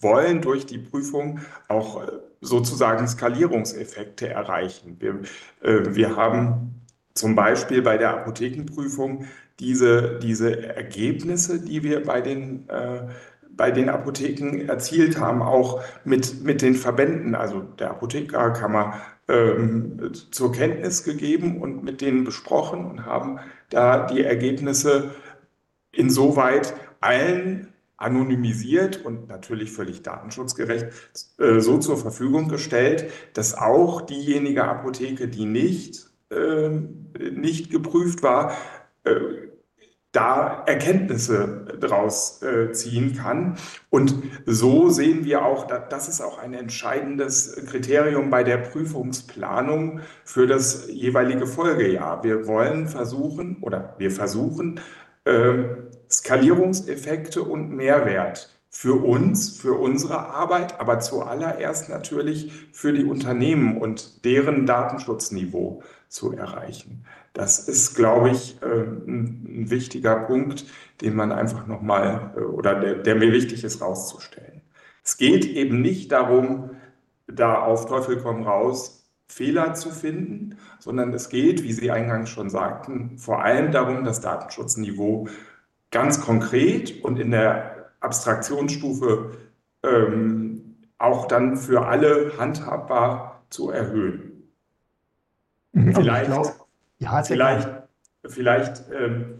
wollen 0.01 0.41
durch 0.41 0.65
die 0.65 0.79
Prüfung 0.79 1.39
auch 1.67 2.01
äh, 2.01 2.11
sozusagen 2.41 3.07
Skalierungseffekte 3.07 4.29
erreichen. 4.29 4.97
Wir, 4.99 5.19
äh, 5.61 5.95
wir 5.95 6.15
haben 6.15 6.85
zum 7.13 7.35
Beispiel 7.35 7.83
bei 7.83 7.97
der 7.97 8.11
Apothekenprüfung 8.11 9.25
diese, 9.59 10.19
diese 10.19 10.75
Ergebnisse, 10.75 11.59
die 11.59 11.83
wir 11.83 12.03
bei 12.03 12.21
den, 12.21 12.69
äh, 12.69 13.07
bei 13.49 13.71
den 13.71 13.89
Apotheken 13.89 14.67
erzielt 14.67 15.19
haben, 15.19 15.41
auch 15.41 15.81
mit, 16.05 16.43
mit 16.43 16.61
den 16.61 16.75
Verbänden, 16.75 17.33
also 17.35 17.61
der 17.61 17.91
Apothekerkammer, 17.91 19.01
ähm, 19.27 20.11
zur 20.31 20.51
Kenntnis 20.51 21.03
gegeben 21.03 21.61
und 21.61 21.83
mit 21.83 22.01
denen 22.01 22.23
besprochen 22.23 22.85
und 22.85 23.05
haben 23.05 23.39
da 23.69 24.05
die 24.05 24.23
Ergebnisse 24.23 25.11
insoweit 25.91 26.73
allen 27.01 27.73
anonymisiert 27.97 29.03
und 29.03 29.27
natürlich 29.27 29.71
völlig 29.71 30.03
datenschutzgerecht 30.03 30.87
äh, 31.39 31.59
so 31.59 31.79
zur 31.79 31.97
Verfügung 31.97 32.47
gestellt, 32.47 33.11
dass 33.33 33.55
auch 33.55 34.01
diejenige 34.01 34.63
Apotheke, 34.65 35.27
die 35.27 35.45
nicht, 35.45 36.07
äh, 36.29 36.69
nicht 37.31 37.71
geprüft 37.71 38.21
war, 38.21 38.55
da 40.17 40.63
Erkenntnisse 40.65 41.65
daraus 41.79 42.41
äh, 42.41 42.71
ziehen 42.71 43.15
kann. 43.15 43.57
Und 43.89 44.15
so 44.45 44.89
sehen 44.89 45.25
wir 45.25 45.45
auch, 45.45 45.67
das 45.67 46.07
ist 46.07 46.21
auch 46.21 46.39
ein 46.39 46.53
entscheidendes 46.53 47.55
Kriterium 47.69 48.29
bei 48.29 48.43
der 48.43 48.57
Prüfungsplanung 48.57 49.99
für 50.23 50.47
das 50.47 50.87
jeweilige 50.87 51.45
Folgejahr. 51.45 52.23
Wir 52.23 52.47
wollen 52.47 52.87
versuchen 52.87 53.57
oder 53.61 53.93
wir 53.99 54.09
versuchen, 54.09 54.79
äh, 55.25 55.65
Skalierungseffekte 56.09 57.43
und 57.43 57.69
Mehrwert 57.69 58.56
für 58.79 59.03
uns, 59.03 59.59
für 59.59 59.73
unsere 59.73 60.29
Arbeit, 60.29 60.79
aber 60.79 60.99
zuallererst 60.99 61.89
natürlich 61.89 62.69
für 62.71 62.93
die 62.93 63.05
Unternehmen 63.05 63.81
und 63.81 64.23
deren 64.23 64.67
Datenschutzniveau 64.67 65.81
zu 66.09 66.33
erreichen. 66.33 67.03
Das 67.33 67.67
ist, 67.67 67.95
glaube 67.95 68.29
ich, 68.29 68.61
äh, 68.61 68.67
ein, 68.67 69.71
wichtiger 69.71 70.17
Punkt, 70.17 70.65
den 71.01 71.15
man 71.15 71.31
einfach 71.31 71.65
nochmal 71.65 72.35
äh, 72.37 72.41
oder 72.41 72.79
der, 72.79 72.93
der 72.97 73.15
mir 73.15 73.31
wichtig 73.31 73.63
ist, 73.63 73.81
rauszustellen. 73.81 74.61
Es 75.03 75.17
geht 75.17 75.45
eben 75.45 75.81
nicht 75.81 76.11
darum, 76.11 76.69
da 77.25 77.59
auf 77.63 77.87
Teufel 77.87 78.17
komm 78.21 78.43
raus 78.43 79.09
Fehler 79.27 79.73
zu 79.73 79.89
finden, 79.89 80.59
sondern 80.77 81.11
es 81.13 81.29
geht, 81.29 81.63
wie 81.63 81.73
Sie 81.73 81.89
eingangs 81.89 82.29
schon 82.29 82.51
sagten, 82.51 83.17
vor 83.17 83.43
allem 83.43 83.71
darum, 83.71 84.03
das 84.03 84.21
Datenschutzniveau 84.21 85.29
ganz 85.89 86.21
konkret 86.21 87.03
und 87.03 87.17
in 87.17 87.31
der 87.31 87.76
Abstraktionsstufe 87.99 89.37
ähm, 89.83 90.75
auch 90.97 91.27
dann 91.27 91.57
für 91.57 91.85
alle 91.85 92.37
handhabbar 92.37 93.43
zu 93.49 93.69
erhöhen. 93.69 94.49
Vielleicht 95.73 96.31
ja, 96.99 97.23
vielleicht, 97.23 97.69
vielleicht, 98.25 98.83
ähm, 98.91 99.39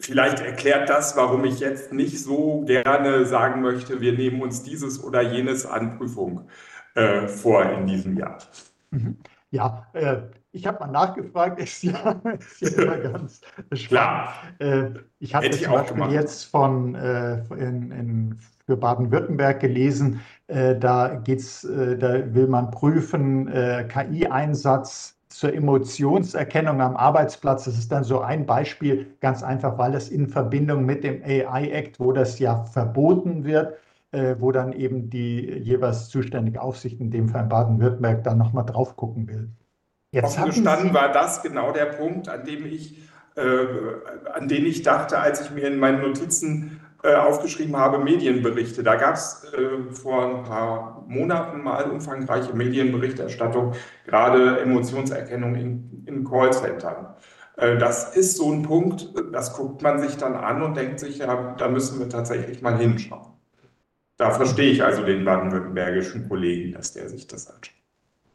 vielleicht 0.00 0.40
erklärt 0.40 0.88
das, 0.88 1.16
warum 1.16 1.44
ich 1.44 1.60
jetzt 1.60 1.92
nicht 1.92 2.22
so 2.22 2.64
gerne 2.66 3.24
sagen 3.24 3.62
möchte, 3.62 4.00
wir 4.00 4.12
nehmen 4.14 4.42
uns 4.42 4.62
dieses 4.62 5.02
oder 5.02 5.22
jenes 5.22 5.64
an 5.64 5.96
Prüfung 5.96 6.48
äh, 6.94 7.28
vor 7.28 7.62
in 7.70 7.86
diesem 7.86 8.18
Jahr. 8.18 8.38
Mhm. 8.90 9.18
Ja, 9.50 9.86
äh, 9.92 10.22
ich 10.52 10.66
habe 10.66 10.80
mal 10.80 10.90
nachgefragt, 10.90 11.58
ist 11.62 11.82
ja, 11.82 12.20
ist 12.60 12.76
ja 12.76 12.82
immer 12.82 12.96
ganz 13.12 13.40
Klar. 13.88 14.34
Äh, 14.58 14.90
ich 15.18 15.34
habe 15.34 15.50
zum 15.50 15.72
Beispiel 15.72 15.94
gemacht. 15.94 16.12
jetzt 16.12 16.44
von 16.44 16.94
äh, 16.94 17.42
in, 17.54 17.90
in, 17.90 18.38
für 18.66 18.76
Baden-Württemberg 18.76 19.60
gelesen, 19.60 20.20
äh, 20.48 20.76
da 20.76 21.14
geht's, 21.14 21.62
da 21.62 22.34
will 22.34 22.46
man 22.46 22.70
prüfen 22.70 23.46
KI-Einsatz 23.46 25.16
zur 25.28 25.54
Emotionserkennung 25.54 26.80
am 26.80 26.96
Arbeitsplatz. 26.96 27.64
Das 27.64 27.78
ist 27.78 27.90
dann 27.90 28.04
so 28.04 28.20
ein 28.20 28.44
Beispiel, 28.44 29.14
ganz 29.20 29.42
einfach, 29.42 29.78
weil 29.78 29.94
es 29.94 30.10
in 30.10 30.26
Verbindung 30.26 30.84
mit 30.84 31.02
dem 31.02 31.22
AI-Act, 31.22 31.98
wo 31.98 32.12
das 32.12 32.38
ja 32.38 32.64
verboten 32.64 33.44
wird, 33.44 33.74
wo 34.38 34.52
dann 34.52 34.72
eben 34.72 35.08
die 35.08 35.50
jeweils 35.60 36.08
zuständige 36.08 36.60
Aufsicht, 36.60 37.00
in 37.00 37.10
dem 37.10 37.28
Fall 37.28 37.44
in 37.44 37.48
Baden-Württemberg, 37.48 38.24
dann 38.24 38.38
nochmal 38.38 38.66
drauf 38.66 38.96
gucken 38.96 39.28
will. 39.28 39.48
Jetzt 40.10 40.38
Offen 40.38 40.46
gestanden 40.46 40.94
war 40.94 41.12
das 41.12 41.42
genau 41.42 41.72
der 41.72 41.86
Punkt, 41.86 42.28
an 42.28 42.44
dem 42.44 42.64
ich, 42.64 42.98
äh, 43.36 43.66
an 44.32 44.48
den 44.48 44.64
ich 44.64 44.82
dachte, 44.82 45.18
als 45.18 45.42
ich 45.42 45.50
mir 45.50 45.68
in 45.68 45.78
meinen 45.78 46.00
Notizen 46.00 46.80
äh, 47.02 47.14
aufgeschrieben 47.14 47.76
habe, 47.76 47.98
Medienberichte. 47.98 48.82
Da 48.82 48.96
gab 48.96 49.14
es 49.14 49.44
äh, 49.52 49.92
vor 49.92 50.24
ein 50.24 50.42
paar 50.44 51.04
Monaten 51.06 51.62
mal 51.62 51.84
umfangreiche 51.84 52.54
Medienberichterstattung, 52.54 53.74
gerade 54.04 54.60
Emotionserkennung 54.60 55.54
in, 55.54 56.04
in 56.06 56.24
Callcentern. 56.24 57.14
Äh, 57.56 57.76
das 57.76 58.16
ist 58.16 58.36
so 58.36 58.50
ein 58.50 58.62
Punkt, 58.62 59.12
das 59.32 59.52
guckt 59.52 59.82
man 59.82 60.00
sich 60.00 60.16
dann 60.16 60.34
an 60.34 60.62
und 60.62 60.76
denkt 60.76 60.98
sich, 61.00 61.18
ja, 61.18 61.54
da 61.56 61.68
müssen 61.68 62.00
wir 62.00 62.08
tatsächlich 62.08 62.62
mal 62.62 62.76
hinschauen. 62.76 63.34
Da 64.16 64.30
verstehe 64.30 64.72
ich 64.72 64.82
also 64.82 65.04
den 65.04 65.24
baden-württembergischen 65.24 66.28
Kollegen, 66.28 66.72
dass 66.72 66.94
der 66.94 67.08
sich 67.08 67.28
das 67.28 67.48
anschaut. 67.48 67.77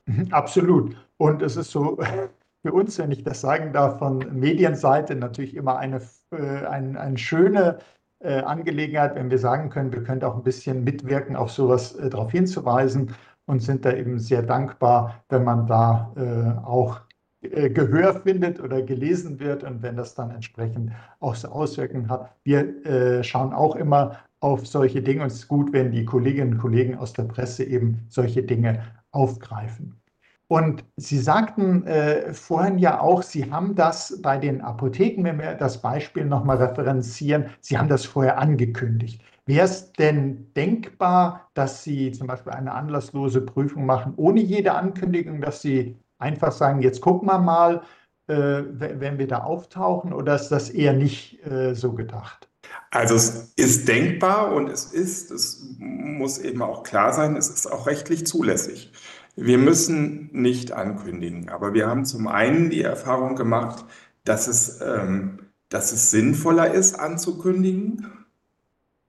Mhm, 0.06 0.28
absolut. 0.32 0.96
Und 1.18 1.42
es 1.42 1.56
ist 1.56 1.72
so 1.72 1.98
für 2.66 2.74
uns, 2.74 2.98
wenn 2.98 3.12
ich 3.12 3.24
das 3.24 3.42
sagen 3.42 3.74
darf, 3.74 4.00
von 4.00 4.20
Medienseite 4.40 5.16
natürlich 5.16 5.56
immer 5.56 5.78
eine, 5.78 6.02
äh, 6.32 6.66
ein, 6.66 6.98
eine 6.98 7.18
schöne 7.18 7.80
äh, 8.20 8.42
Angelegenheit, 8.42 9.16
wenn 9.16 9.30
wir 9.30 9.38
sagen 9.38 9.70
können, 9.70 9.92
wir 9.92 10.04
können 10.04 10.24
auch 10.24 10.36
ein 10.36 10.44
bisschen 10.44 10.84
mitwirken, 10.84 11.36
auf 11.36 11.52
sowas 11.52 11.96
äh, 11.96 12.10
darauf 12.10 12.32
hinzuweisen 12.32 13.14
und 13.46 13.62
sind 13.62 13.84
da 13.84 13.92
eben 13.94 14.18
sehr 14.20 14.42
dankbar, 14.44 15.24
wenn 15.30 15.44
man 15.44 15.68
da 15.68 16.14
äh, 16.16 16.66
auch 16.66 17.02
Gehör 17.42 18.22
findet 18.22 18.62
oder 18.62 18.82
gelesen 18.82 19.38
wird 19.42 19.66
und 19.66 19.82
wenn 19.82 19.98
das 19.98 20.16
dann 20.16 20.32
entsprechend 20.32 20.94
auch 21.20 21.36
so 21.36 21.50
Auswirkungen 21.50 22.10
hat. 22.10 22.34
Wir 22.46 23.22
schauen 23.22 23.52
auch 23.52 23.76
immer 23.76 24.18
auf 24.40 24.66
solche 24.66 25.02
Dinge 25.02 25.24
und 25.24 25.28
es 25.28 25.40
ist 25.40 25.48
gut, 25.50 25.74
wenn 25.74 25.92
die 25.92 26.06
Kolleginnen 26.06 26.54
und 26.54 26.60
Kollegen 26.60 26.96
aus 26.96 27.12
der 27.12 27.24
Presse 27.24 27.66
eben 27.66 28.06
solche 28.08 28.44
Dinge 28.44 28.82
aufgreifen. 29.14 30.00
Und 30.48 30.84
Sie 30.98 31.18
sagten 31.18 31.88
äh, 31.88 32.34
vorhin 32.34 32.78
ja 32.78 33.00
auch, 33.00 33.24
Sie 33.24 33.50
haben 33.50 33.76
das 33.76 34.22
bei 34.22 34.38
den 34.38 34.62
Apotheken, 34.62 35.24
wenn 35.24 35.40
wir 35.40 35.56
das 35.56 35.82
Beispiel 35.82 36.26
nochmal 36.26 36.58
referenzieren, 36.58 37.46
Sie 37.62 37.78
haben 37.78 37.90
das 37.90 38.06
vorher 38.06 38.38
angekündigt. 38.38 39.24
Wäre 39.46 39.66
es 39.66 39.92
denn 39.94 40.54
denkbar, 40.54 41.50
dass 41.54 41.84
Sie 41.84 42.12
zum 42.12 42.28
Beispiel 42.28 42.54
eine 42.54 42.74
anlasslose 42.74 43.42
Prüfung 43.42 43.86
machen, 43.86 44.14
ohne 44.16 44.42
jede 44.42 44.74
Ankündigung, 44.74 45.42
dass 45.42 45.62
Sie 45.62 45.98
einfach 46.20 46.52
sagen, 46.52 46.82
jetzt 46.82 47.02
gucken 47.02 47.28
wir 47.28 47.40
mal, 47.40 47.82
äh, 48.28 48.64
wenn 48.70 49.18
wir 49.18 49.28
da 49.28 49.40
auftauchen, 49.44 50.14
oder 50.14 50.36
ist 50.36 50.50
das 50.50 50.70
eher 50.70 50.94
nicht 50.94 51.44
äh, 51.46 51.74
so 51.74 51.94
gedacht? 51.94 52.50
Also 52.94 53.16
es 53.16 53.52
ist 53.56 53.88
denkbar 53.88 54.54
und 54.54 54.70
es 54.70 54.86
ist, 54.86 55.32
es 55.32 55.66
muss 55.80 56.38
eben 56.38 56.62
auch 56.62 56.84
klar 56.84 57.12
sein, 57.12 57.36
es 57.36 57.50
ist 57.50 57.66
auch 57.66 57.88
rechtlich 57.88 58.28
zulässig. 58.28 58.92
Wir 59.36 59.58
müssen 59.58 60.30
nicht 60.32 60.74
ankündigen, 60.74 61.50
aber 61.50 61.74
wir 61.74 61.88
haben 61.88 62.06
zum 62.06 62.28
einen 62.28 62.70
die 62.70 62.84
Erfahrung 62.84 63.36
gemacht, 63.36 63.84
dass 64.26 64.46
es, 64.46 64.80
ähm, 64.82 65.40
dass 65.70 65.92
es 65.92 66.12
sinnvoller 66.12 66.72
ist, 66.72 67.00
anzukündigen, 67.00 68.26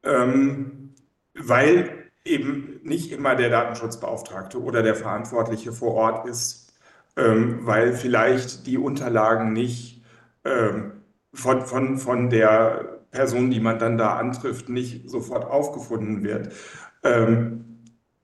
ähm, 0.03 0.95
weil 1.35 2.09
eben 2.25 2.81
nicht 2.85 3.13
immer 3.13 3.37
der 3.37 3.51
Datenschutzbeauftragte 3.51 4.63
oder 4.63 4.83
der 4.83 4.95
Verantwortliche 4.95 5.73
vor 5.73 5.93
Ort 5.93 6.27
ist, 6.27 6.73
ähm, 7.19 7.59
weil 7.67 7.93
vielleicht 7.93 8.67
die 8.67 8.79
Unterlagen 8.79 9.53
nicht 9.53 10.03
ähm, 10.47 10.93
von, 11.35 11.67
von, 11.67 11.99
von 11.99 12.31
der 12.31 12.94
Person, 13.15 13.51
die 13.51 13.61
man 13.61 13.79
dann 13.79 13.97
da 13.97 14.17
antrifft, 14.17 14.69
nicht 14.69 15.09
sofort 15.09 15.45
aufgefunden 15.45 16.23
wird. 16.25 16.53
Ähm, 17.03 17.65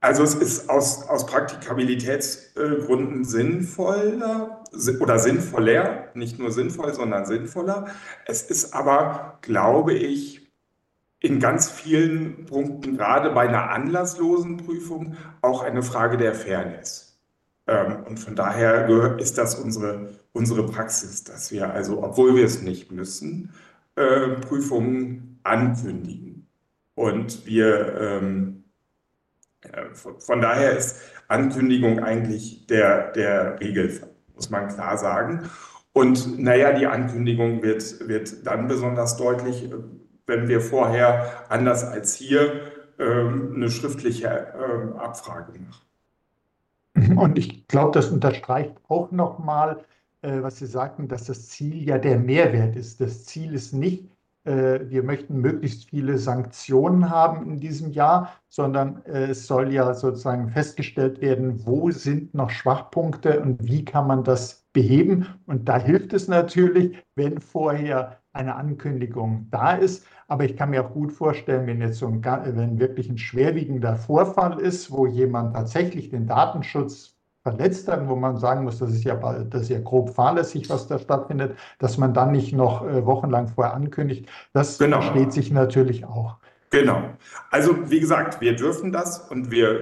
also 0.00 0.23
es 0.23 0.35
ist 0.35 0.68
aus, 0.70 1.09
aus 1.09 1.26
Praktikabilitätsgründen 1.26 3.25
sinnvoller 3.25 4.64
oder 5.00 5.18
sinnvoller, 5.18 6.09
nicht 6.14 6.38
nur 6.38 6.50
sinnvoll, 6.50 6.94
sondern 6.94 7.26
sinnvoller. 7.26 7.87
Es 8.26 8.42
ist 8.42 8.75
aber, 8.75 9.38
glaube 9.42 9.92
ich, 9.92 10.50
in 11.20 11.38
ganz 11.38 11.70
vielen 11.70 12.47
Punkten, 12.47 12.97
gerade 12.97 13.30
bei 13.30 13.47
einer 13.47 13.70
anlasslosen 13.70 14.56
Prüfung, 14.56 15.16
auch 15.42 15.62
eine 15.62 15.82
Frage 15.82 16.16
der 16.16 16.35
Fairness. 16.35 17.18
Ähm, 17.66 18.04
und 18.09 18.18
von 18.18 18.35
daher 18.35 18.88
ist 19.18 19.37
das 19.37 19.54
unsere, 19.54 20.14
unsere 20.32 20.64
Praxis, 20.64 21.25
dass 21.25 21.52
wir 21.52 21.75
also, 21.75 22.02
obwohl 22.02 22.35
wir 22.37 22.47
es 22.47 22.62
nicht 22.62 22.90
müssen, 22.90 23.52
Prüfungen 24.40 25.40
ankündigen. 25.42 26.49
Und 26.95 27.47
wir 27.47 27.99
ähm, 28.00 28.61
äh, 29.62 29.95
von 29.95 30.40
daher 30.40 30.76
ist 30.76 31.00
Ankündigung 31.28 32.00
eigentlich 32.00 32.66
der, 32.66 33.12
der 33.12 33.61
Regel, 33.61 34.00
muss 34.35 34.50
man 34.50 34.69
klar 34.69 34.97
sagen. 34.97 35.50
Und 35.92 36.38
naja, 36.38 36.73
die 36.73 36.87
Ankündigung 36.87 37.62
wird, 37.62 38.09
wird 38.09 38.47
dann 38.47 38.69
besonders 38.69 39.16
deutlich, 39.16 39.71
wenn 40.26 40.49
wir 40.49 40.61
vorher, 40.61 41.45
anders 41.49 41.85
als 41.85 42.14
hier, 42.14 42.73
ähm, 42.99 43.54
eine 43.57 43.71
schriftliche 43.71 44.52
ähm, 44.54 44.97
Abfrage 44.97 45.52
machen. 45.59 47.19
Und 47.19 47.38
ich 47.38 47.66
glaube, 47.66 47.92
das 47.92 48.09
unterstreicht 48.09 48.76
auch 48.88 49.11
nochmal, 49.11 49.85
äh, 50.22 50.42
was 50.42 50.58
Sie 50.58 50.66
sagten, 50.66 51.08
dass 51.08 51.24
das 51.24 51.48
Ziel 51.48 51.82
ja 51.82 51.98
der 51.98 52.18
Mehrwert 52.18 52.76
ist. 52.76 53.00
Das 53.00 53.24
Ziel 53.24 53.54
ist 53.54 53.72
nicht, 53.72 54.10
äh, 54.44 54.80
wir 54.88 55.02
möchten 55.02 55.40
möglichst 55.40 55.90
viele 55.90 56.16
Sanktionen 56.18 57.10
haben 57.10 57.50
in 57.50 57.60
diesem 57.60 57.90
Jahr, 57.90 58.32
sondern 58.48 59.04
äh, 59.04 59.26
es 59.26 59.46
soll 59.46 59.72
ja 59.72 59.92
sozusagen 59.92 60.48
festgestellt 60.48 61.20
werden, 61.20 61.66
wo 61.66 61.90
sind 61.90 62.34
noch 62.34 62.50
Schwachpunkte 62.50 63.40
und 63.40 63.66
wie 63.66 63.84
kann 63.84 64.06
man 64.06 64.24
das 64.24 64.66
beheben. 64.72 65.26
Und 65.46 65.68
da 65.68 65.78
hilft 65.78 66.12
es 66.14 66.28
natürlich, 66.28 66.96
wenn 67.16 67.40
vorher 67.40 68.20
eine 68.32 68.54
Ankündigung 68.54 69.48
da 69.50 69.74
ist. 69.74 70.06
Aber 70.28 70.44
ich 70.44 70.56
kann 70.56 70.70
mir 70.70 70.86
auch 70.86 70.92
gut 70.92 71.12
vorstellen, 71.12 71.66
wenn 71.66 71.80
jetzt 71.80 71.98
so 71.98 72.06
ein, 72.06 72.24
wenn 72.24 72.78
wirklich 72.78 73.10
ein 73.10 73.18
schwerwiegender 73.18 73.96
Vorfall 73.96 74.60
ist, 74.60 74.90
wo 74.90 75.06
jemand 75.06 75.54
tatsächlich 75.54 76.10
den 76.10 76.26
Datenschutz 76.26 77.19
verletzt 77.42 77.88
hat, 77.88 78.09
wo 78.09 78.16
man 78.16 78.37
sagen 78.37 78.64
muss, 78.64 78.78
das 78.78 78.90
ist 78.90 79.04
ja, 79.04 79.14
das 79.14 79.62
ist 79.62 79.68
ja 79.70 79.80
grob 79.80 80.14
fahrlässig, 80.14 80.68
was 80.68 80.87
da 80.87 80.99
stattfindet, 80.99 81.56
dass 81.78 81.97
man 81.97 82.12
dann 82.12 82.32
nicht 82.32 82.52
noch 82.52 82.86
äh, 82.86 83.04
wochenlang 83.06 83.49
vorher 83.49 83.75
ankündigt. 83.75 84.28
Das 84.52 84.78
genau. 84.78 85.00
versteht 85.00 85.32
sich 85.32 85.50
natürlich 85.50 86.04
auch. 86.04 86.36
Genau. 86.71 87.02
Also 87.50 87.91
wie 87.91 88.00
gesagt, 88.00 88.41
wir 88.41 88.54
dürfen 88.54 88.93
das 88.93 89.19
und 89.30 89.50
wir 89.50 89.80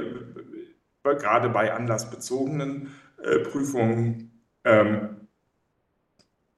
äh, 1.04 1.14
gerade 1.16 1.48
bei 1.48 1.72
anlassbezogenen 1.72 2.90
äh, 3.22 3.40
Prüfungen 3.40 4.30
ähm, 4.64 5.16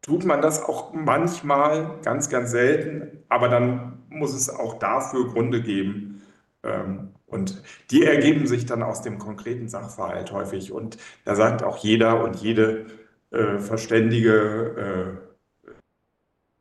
tut 0.03 0.25
man 0.25 0.41
das 0.43 0.63
auch 0.63 0.93
manchmal, 0.93 1.99
ganz, 2.03 2.29
ganz 2.29 2.51
selten, 2.51 3.25
aber 3.29 3.49
dann 3.49 4.03
muss 4.09 4.35
es 4.35 4.51
auch 4.51 4.79
dafür 4.79 5.29
Gründe 5.29 5.63
geben. 5.63 6.23
Ähm, 6.63 7.15
und 7.31 7.63
die 7.91 8.05
ergeben 8.05 8.47
sich 8.47 8.67
dann 8.67 8.83
aus 8.83 9.03
dem 9.03 9.19
konkreten 9.19 9.69
Sachverhalt 9.69 10.33
häufig. 10.33 10.73
Und 10.73 10.99
da 11.25 11.35
sagt 11.35 11.63
auch 11.63 11.79
jeder 11.79 12.23
und 12.25 12.37
jede 12.37 12.87
äh, 13.31 13.59
verständige 13.59 15.21
äh, 15.67 15.75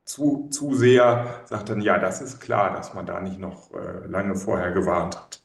zu, 0.06 0.48
Zuseher, 0.50 1.42
sagt 1.46 1.70
dann, 1.70 1.82
ja, 1.82 1.98
das 2.00 2.22
ist 2.22 2.40
klar, 2.40 2.74
dass 2.74 2.94
man 2.94 3.06
da 3.06 3.20
nicht 3.20 3.40
noch 3.40 3.72
äh, 3.74 4.08
lange 4.08 4.36
vorher 4.36 4.72
gewarnt 4.72 5.18
hat. 5.18 5.42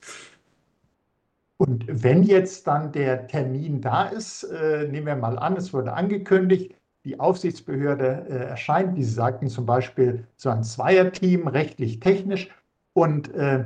Und 1.56 1.84
wenn 1.88 2.22
jetzt 2.22 2.66
dann 2.66 2.92
der 2.92 3.26
Termin 3.26 3.80
da 3.80 4.06
ist, 4.06 4.44
äh, 4.44 4.88
nehmen 4.88 5.06
wir 5.06 5.16
mal 5.16 5.38
an, 5.38 5.56
es 5.56 5.72
wurde 5.72 5.92
angekündigt, 5.92 6.74
die 7.04 7.20
Aufsichtsbehörde 7.20 8.26
äh, 8.28 8.34
erscheint, 8.48 8.96
wie 8.96 9.04
Sie 9.04 9.12
sagten, 9.12 9.48
zum 9.48 9.66
Beispiel 9.66 10.26
so 10.36 10.48
ein 10.50 10.64
Zweierteam, 10.64 11.46
rechtlich, 11.46 12.00
technisch. 12.00 12.50
Und 12.94 13.32
äh, 13.34 13.64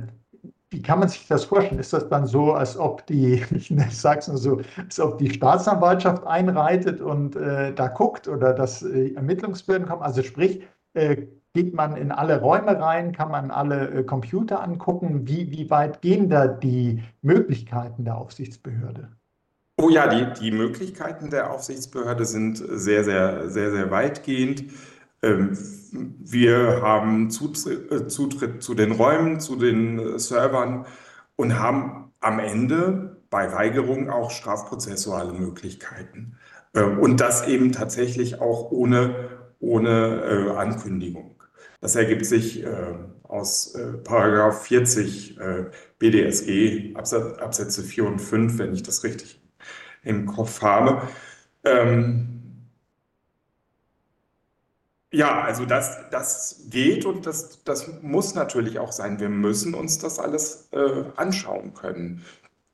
wie 0.71 0.81
kann 0.81 0.99
man 0.99 1.09
sich 1.09 1.27
das 1.27 1.45
vorstellen? 1.45 1.79
Ist 1.79 1.93
das 1.93 2.09
dann 2.09 2.27
so, 2.27 2.53
als 2.53 2.77
ob 2.77 3.05
die, 3.07 3.43
ich 3.55 3.73
sage 3.91 4.19
es 4.19 4.27
nur 4.27 4.37
so, 4.37 4.61
als 4.77 4.99
ob 4.99 5.17
die 5.17 5.31
Staatsanwaltschaft 5.31 6.25
einreitet 6.25 7.01
und 7.01 7.35
äh, 7.35 7.73
da 7.73 7.87
guckt 7.87 8.27
oder 8.27 8.53
dass 8.53 8.83
äh, 8.83 9.13
Ermittlungsbehörden 9.13 9.87
kommen? 9.87 10.03
Also 10.03 10.21
sprich, 10.23 10.61
äh, 10.93 11.27
geht 11.53 11.73
man 11.73 11.95
in 11.95 12.11
alle 12.11 12.39
Räume 12.39 12.79
rein, 12.79 13.11
kann 13.11 13.31
man 13.31 13.49
alle 13.49 13.89
äh, 13.89 14.03
Computer 14.03 14.61
angucken? 14.61 15.27
Wie, 15.27 15.51
wie 15.51 15.69
weit 15.69 16.01
gehen 16.01 16.29
da 16.29 16.47
die 16.47 17.03
Möglichkeiten 17.21 18.05
der 18.05 18.17
Aufsichtsbehörde? 18.17 19.09
Oh 19.81 19.89
ja, 19.89 20.07
die, 20.07 20.27
die 20.39 20.51
Möglichkeiten 20.51 21.29
der 21.29 21.51
Aufsichtsbehörde 21.51 22.25
sind 22.25 22.57
sehr, 22.57 23.03
sehr, 23.03 23.49
sehr, 23.49 23.71
sehr 23.71 23.89
weitgehend. 23.89 24.65
Ähm, 25.21 25.57
wir 25.91 26.81
haben 26.81 27.29
Zutritt, 27.29 27.91
äh, 27.91 28.07
Zutritt 28.07 28.63
zu 28.63 28.73
den 28.73 28.91
Räumen, 28.91 29.39
zu 29.39 29.55
den 29.55 29.99
äh, 29.99 30.19
Servern 30.19 30.85
und 31.35 31.59
haben 31.59 32.11
am 32.19 32.39
Ende 32.39 33.17
bei 33.29 33.51
Weigerung 33.51 34.09
auch 34.09 34.31
strafprozessuale 34.31 35.33
Möglichkeiten. 35.33 36.37
Ähm, 36.73 36.99
und 36.99 37.19
das 37.19 37.47
eben 37.47 37.71
tatsächlich 37.71 38.41
auch 38.41 38.71
ohne, 38.71 39.29
ohne 39.59 40.21
äh, 40.23 40.57
Ankündigung. 40.57 41.35
Das 41.81 41.95
ergibt 41.95 42.25
sich 42.25 42.65
aus 43.23 43.73
Paragraph 44.03 44.63
40 44.63 45.39
BDSG 45.97 46.93
Absätze 46.93 47.83
4 47.83 48.05
und 48.05 48.19
5, 48.19 48.57
wenn 48.57 48.73
ich 48.73 48.83
das 48.83 49.05
richtig 49.05 49.41
im 50.03 50.25
Kopf 50.25 50.61
habe. 50.61 51.03
Ähm, 51.63 52.38
ja, 55.11 55.41
also 55.41 55.65
das, 55.65 56.09
das 56.11 56.65
geht 56.69 57.05
und 57.05 57.25
das, 57.25 57.63
das 57.63 58.01
muss 58.01 58.35
natürlich 58.35 58.79
auch 58.79 58.91
sein. 58.91 59.19
Wir 59.19 59.29
müssen 59.29 59.73
uns 59.73 59.97
das 59.97 60.19
alles 60.19 60.69
äh, 60.71 61.03
anschauen 61.15 61.73
können. 61.73 62.23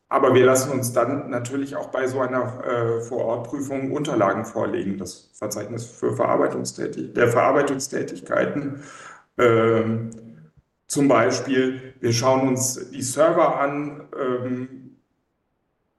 Aber 0.07 0.33
wir 0.33 0.45
lassen 0.45 0.71
uns 0.71 0.93
dann 0.93 1.29
natürlich 1.29 1.75
auch 1.75 1.87
bei 1.87 2.07
so 2.07 2.19
einer 2.21 2.63
äh, 2.63 3.01
Vorortprüfung 3.01 3.91
Unterlagen 3.91 4.45
vorlegen, 4.45 4.97
das 4.97 5.31
Verzeichnis 5.33 5.85
für 5.85 6.13
Verarbeitungstätig 6.13 7.13
der 7.13 7.29
Verarbeitungstätigkeiten. 7.29 8.83
Ähm, 9.37 10.11
zum 10.87 11.07
Beispiel, 11.07 11.95
wir 11.99 12.13
schauen 12.13 12.47
uns 12.47 12.91
die 12.91 13.01
Server 13.01 13.59
an, 13.59 14.07
ähm, 14.17 14.97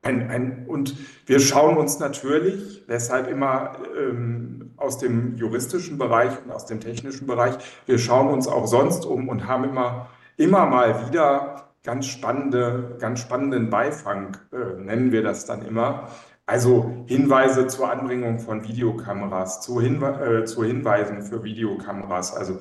ein, 0.03 0.31
ein, 0.31 0.67
und 0.69 0.97
wir 1.27 1.41
schauen 1.41 1.77
uns 1.77 1.99
natürlich, 1.99 2.87
deshalb 2.87 3.29
immer 3.29 3.79
ähm, 3.99 4.66
aus 4.77 4.99
dem 4.99 5.37
juristischen 5.37 5.99
Bereich 5.99 6.33
und 6.45 6.51
aus 6.51 6.67
dem 6.67 6.81
technischen 6.81 7.27
Bereich, 7.27 7.55
wir 7.87 7.99
schauen 7.99 8.29
uns 8.29 8.49
auch 8.49 8.67
sonst 8.67 9.05
um 9.05 9.29
und 9.29 9.47
haben 9.47 9.65
immer, 9.65 10.09
immer 10.37 10.67
mal 10.67 11.09
wieder 11.09 11.71
ganz 11.83 12.07
spannende, 12.07 12.97
ganz 12.99 13.21
spannenden 13.21 13.71
Beifang, 13.71 14.37
äh, 14.53 14.81
nennen 14.81 15.13
wir 15.13 15.23
das 15.23 15.47
dann 15.47 15.65
immer. 15.65 16.09
Also 16.45 17.05
Hinweise 17.07 17.67
zur 17.67 17.91
Anbringung 17.91 18.39
von 18.39 18.67
Videokameras, 18.67 19.61
zu, 19.63 19.81
Hinwe 19.81 20.43
äh, 20.43 20.45
zu 20.45 20.63
Hinweisen 20.63 21.23
für 21.23 21.43
Videokameras. 21.43 22.37
Also 22.37 22.61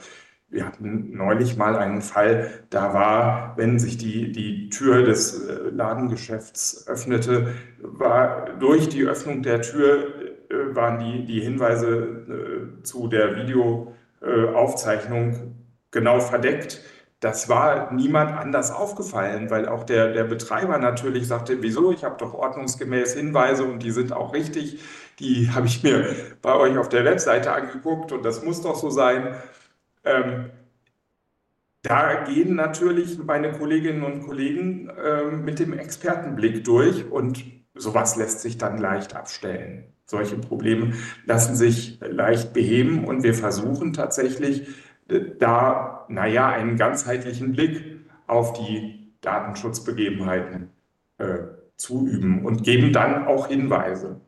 wir 0.50 0.66
hatten 0.66 1.16
neulich 1.16 1.58
mal 1.58 1.76
einen 1.76 2.02
Fall, 2.02 2.50
da 2.70 2.94
war, 2.94 3.54
wenn 3.58 3.78
sich 3.78 3.98
die, 3.98 4.32
die 4.32 4.70
Tür 4.70 5.04
des 5.04 5.48
äh, 5.48 5.70
Ladengeschäfts 5.70 6.88
öffnete, 6.88 7.54
war 7.80 8.52
durch 8.60 8.88
die 8.90 9.04
Öffnung 9.04 9.42
der 9.42 9.62
Tür 9.62 10.15
waren 10.50 11.00
die, 11.00 11.26
die 11.26 11.42
Hinweise 11.42 12.78
äh, 12.80 12.84
zu 12.84 13.08
der 13.08 13.36
Videoaufzeichnung 13.36 15.56
genau 15.92 16.20
verdeckt. 16.20 16.82
Das 17.20 17.50
war 17.50 17.92
niemand 17.94 18.32
anders 18.34 18.72
aufgefallen, 18.72 19.50
weil 19.50 19.68
auch 19.68 19.84
der, 19.84 20.14
der 20.14 20.26
Betreiber 20.26 20.78
natürlich 20.78 21.28
sagte, 21.28 21.62
wieso, 21.64 21.92
ich 21.92 22.04
habe 22.04 22.18
doch 22.18 22.34
ordnungsgemäß 22.34 23.16
Hinweise 23.16 23.64
und 23.64 23.82
die 23.82 23.92
sind 23.92 24.14
auch 24.14 24.34
richtig. 24.34 24.80
Die 25.20 25.50
habe 25.54 25.68
ich 25.68 25.84
mir 25.84 26.14
bei 26.42 26.56
euch 26.56 26.78
auf 26.78 26.90
der 26.90 27.06
Webseite 27.06 27.52
angeguckt 27.54 28.12
und 28.12 28.24
das 28.24 28.44
muss 28.44 28.62
doch 28.62 28.76
so 28.76 28.90
sein. 28.90 29.36
Ähm, 30.04 30.52
da 31.82 32.24
gehen 32.26 32.56
natürlich 32.56 33.18
meine 33.20 33.52
Kolleginnen 33.52 34.04
und 34.04 34.26
Kollegen 34.26 34.90
äh, 34.90 35.26
mit 35.26 35.60
dem 35.60 35.74
Expertenblick 35.74 36.64
durch 36.64 37.10
und 37.12 37.44
sowas 37.76 38.16
lässt 38.18 38.42
sich 38.42 38.58
dann 38.58 38.78
leicht 38.78 39.16
abstellen. 39.16 39.95
Solche 40.06 40.38
Probleme 40.38 40.94
lassen 41.26 41.56
sich 41.56 42.00
leicht 42.02 42.54
beheben 42.54 43.06
und 43.06 43.24
wir 43.24 43.34
versuchen 43.34 43.94
tatsächlich 43.94 44.68
äh, 45.08 45.22
da, 45.40 46.06
naja, 46.10 46.50
einen 46.50 46.78
ganzheitlichen 46.78 47.54
Blick 47.54 48.00
auf 48.28 48.54
die 48.54 49.14
Datenschutzbegebenheiten 49.22 50.70
äh, 51.18 51.38
zu 51.78 52.08
üben 52.08 52.46
und 52.46 52.64
geben 52.64 52.94
dann 52.94 53.28
auch 53.28 53.48
Hinweise. 53.48 54.22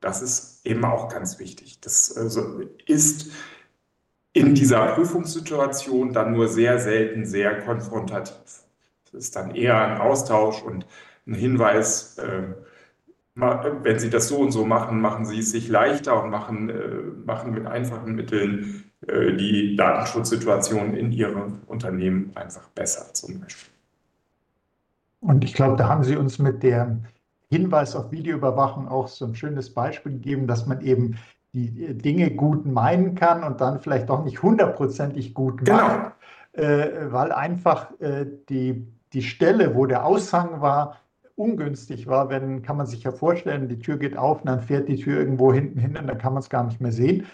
Das 0.00 0.22
ist 0.22 0.64
eben 0.64 0.84
auch 0.84 1.08
ganz 1.08 1.38
wichtig. 1.38 1.80
Das 1.80 2.16
also, 2.16 2.60
ist 2.86 3.32
in 4.32 4.54
dieser 4.54 4.94
Prüfungssituation 4.94 6.12
dann 6.12 6.32
nur 6.32 6.48
sehr 6.48 6.78
selten 6.78 7.24
sehr 7.24 7.62
konfrontativ. 7.62 8.64
Es 9.06 9.14
ist 9.14 9.36
dann 9.36 9.54
eher 9.54 9.80
ein 9.80 9.98
Austausch 9.98 10.62
und 10.62 10.86
ein 11.26 11.34
Hinweis, 11.34 12.18
äh, 12.18 12.42
wenn 13.36 13.98
Sie 13.98 14.08
das 14.08 14.28
so 14.28 14.38
und 14.38 14.50
so 14.50 14.64
machen, 14.64 15.00
machen 15.00 15.26
Sie 15.26 15.40
es 15.40 15.50
sich 15.50 15.68
leichter 15.68 16.22
und 16.22 16.30
machen, 16.30 16.70
äh, 16.70 16.74
machen 17.24 17.52
mit 17.52 17.66
einfachen 17.66 18.14
Mitteln 18.14 18.84
äh, 19.06 19.34
die 19.34 19.76
Datenschutzsituation 19.76 20.94
in 20.94 21.12
Ihrem 21.12 21.60
Unternehmen 21.66 22.32
einfach 22.34 22.68
besser 22.70 23.12
zum 23.12 23.40
Beispiel. 23.40 23.72
Und 25.20 25.44
ich 25.44 25.52
glaube, 25.52 25.76
da 25.76 25.88
haben 25.88 26.02
Sie 26.02 26.16
uns 26.16 26.38
mit 26.38 26.62
dem 26.62 27.04
Hinweis 27.50 27.94
auf 27.94 28.10
Videoüberwachung 28.10 28.88
auch 28.88 29.08
so 29.08 29.26
ein 29.26 29.34
schönes 29.34 29.72
Beispiel 29.72 30.12
gegeben, 30.12 30.46
dass 30.46 30.66
man 30.66 30.80
eben 30.80 31.18
die 31.52 31.94
Dinge 31.94 32.30
gut 32.30 32.66
meinen 32.66 33.14
kann 33.14 33.42
und 33.44 33.60
dann 33.60 33.80
vielleicht 33.80 34.08
doch 34.08 34.24
nicht 34.24 34.42
hundertprozentig 34.42 35.34
gut 35.34 35.64
genau. 35.64 35.76
macht, 35.76 36.12
äh, 36.52 37.10
weil 37.10 37.32
einfach 37.32 37.90
äh, 38.00 38.26
die, 38.48 38.86
die 39.12 39.22
Stelle, 39.22 39.74
wo 39.74 39.86
der 39.86 40.04
Aushang 40.04 40.60
war, 40.60 40.96
ungünstig 41.36 42.06
war. 42.06 42.28
Wenn, 42.30 42.62
kann 42.62 42.76
man 42.76 42.86
sich 42.86 43.04
ja 43.04 43.12
vorstellen, 43.12 43.68
die 43.68 43.78
Tür 43.78 43.98
geht 43.98 44.16
auf 44.16 44.40
und 44.40 44.46
dann 44.46 44.60
fährt 44.60 44.88
die 44.88 44.96
Tür 44.96 45.18
irgendwo 45.18 45.52
hinten 45.52 45.78
hin 45.78 45.96
und 45.96 46.06
dann 46.08 46.18
kann 46.18 46.32
man 46.34 46.42
es 46.42 46.50
gar 46.50 46.64
nicht 46.64 46.80
mehr 46.80 46.92
sehen. 46.92 47.26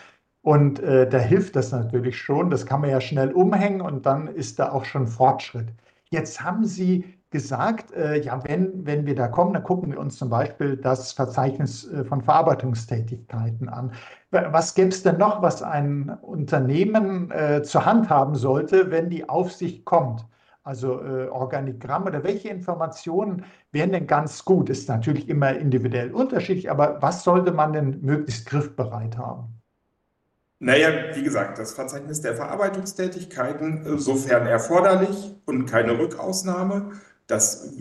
Und 0.42 0.80
äh, 0.80 1.08
da 1.08 1.18
hilft 1.18 1.56
das 1.56 1.72
natürlich 1.72 2.18
schon. 2.18 2.50
Das 2.50 2.66
kann 2.66 2.80
man 2.80 2.90
ja 2.90 3.00
schnell 3.00 3.32
umhängen 3.32 3.80
und 3.80 4.06
dann 4.06 4.28
ist 4.28 4.58
da 4.58 4.72
auch 4.72 4.84
schon 4.84 5.06
Fortschritt. 5.06 5.68
Jetzt 6.10 6.42
haben 6.42 6.64
Sie 6.64 7.04
gesagt, 7.30 7.92
äh, 7.92 8.20
ja, 8.20 8.42
wenn, 8.44 8.86
wenn 8.86 9.06
wir 9.06 9.14
da 9.14 9.28
kommen, 9.28 9.54
dann 9.54 9.64
gucken 9.64 9.90
wir 9.90 9.98
uns 9.98 10.16
zum 10.16 10.28
Beispiel 10.28 10.76
das 10.76 11.12
Verzeichnis 11.12 11.90
äh, 11.90 12.04
von 12.04 12.22
Verarbeitungstätigkeiten 12.22 13.68
an. 13.68 13.92
Was 14.30 14.74
gäbe 14.74 14.88
es 14.88 15.02
denn 15.02 15.18
noch, 15.18 15.42
was 15.42 15.62
ein 15.62 16.10
Unternehmen 16.22 17.30
äh, 17.30 17.62
zur 17.62 17.86
Hand 17.86 18.10
haben 18.10 18.34
sollte, 18.34 18.90
wenn 18.90 19.10
die 19.10 19.28
Aufsicht 19.28 19.84
kommt? 19.84 20.26
Also 20.64 21.02
äh, 21.02 21.26
Organigramm 21.28 22.04
oder 22.04 22.22
welche 22.22 22.48
Informationen 22.48 23.44
wären 23.72 23.90
denn 23.90 24.06
ganz 24.06 24.44
gut? 24.44 24.70
Ist 24.70 24.88
natürlich 24.88 25.28
immer 25.28 25.56
individuell 25.56 26.12
unterschiedlich, 26.12 26.70
aber 26.70 27.02
was 27.02 27.24
sollte 27.24 27.50
man 27.50 27.72
denn 27.72 28.00
möglichst 28.02 28.46
griffbereit 28.46 29.18
haben? 29.18 29.60
Naja, 30.60 30.88
wie 31.14 31.24
gesagt, 31.24 31.58
das 31.58 31.72
Verzeichnis 31.72 32.20
der 32.20 32.36
Verarbeitungstätigkeiten, 32.36 33.84
äh, 33.84 33.98
sofern 33.98 34.46
erforderlich 34.46 35.34
und 35.46 35.66
keine 35.66 35.98
Rückausnahme, 35.98 36.92
das 37.26 37.72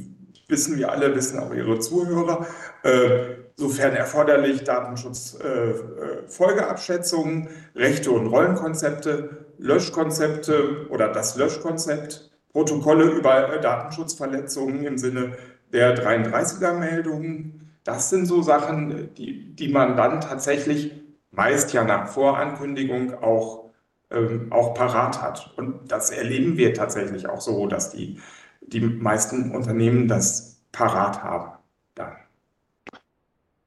wissen 0.47 0.75
wir 0.77 0.91
alle, 0.91 1.13
wissen 1.15 1.37
auch 1.39 1.53
Ihre 1.53 1.77
Zuhörer. 1.79 2.47
Äh, 2.81 3.35
sofern 3.55 3.95
erforderlich, 3.95 4.63
Datenschutzfolgeabschätzungen, 4.63 7.47
äh, 7.47 7.51
Rechte 7.79 8.09
und 8.09 8.25
Rollenkonzepte, 8.27 9.45
Löschkonzepte 9.59 10.87
oder 10.89 11.09
das 11.09 11.35
Löschkonzept, 11.35 12.30
Protokolle 12.51 13.05
über 13.05 13.57
Datenschutzverletzungen 13.57 14.85
im 14.85 14.97
Sinne 14.97 15.33
der 15.71 15.95
33er-Meldungen. 15.97 17.71
Das 17.83 18.09
sind 18.09 18.25
so 18.25 18.41
Sachen, 18.41 19.13
die, 19.15 19.55
die 19.55 19.69
man 19.69 19.95
dann 19.95 20.21
tatsächlich 20.21 20.91
meist 21.31 21.73
ja 21.73 21.83
nach 21.83 22.07
Vorankündigung 22.07 23.23
auch, 23.23 23.71
ähm, 24.09 24.47
auch 24.51 24.73
parat 24.73 25.21
hat. 25.21 25.53
Und 25.57 25.91
das 25.91 26.11
erleben 26.11 26.57
wir 26.57 26.73
tatsächlich 26.73 27.27
auch 27.27 27.41
so, 27.41 27.67
dass 27.67 27.91
die 27.91 28.19
die 28.61 28.81
meisten 28.81 29.51
Unternehmen 29.51 30.07
das 30.07 30.61
parat 30.71 31.23
haben. 31.23 31.57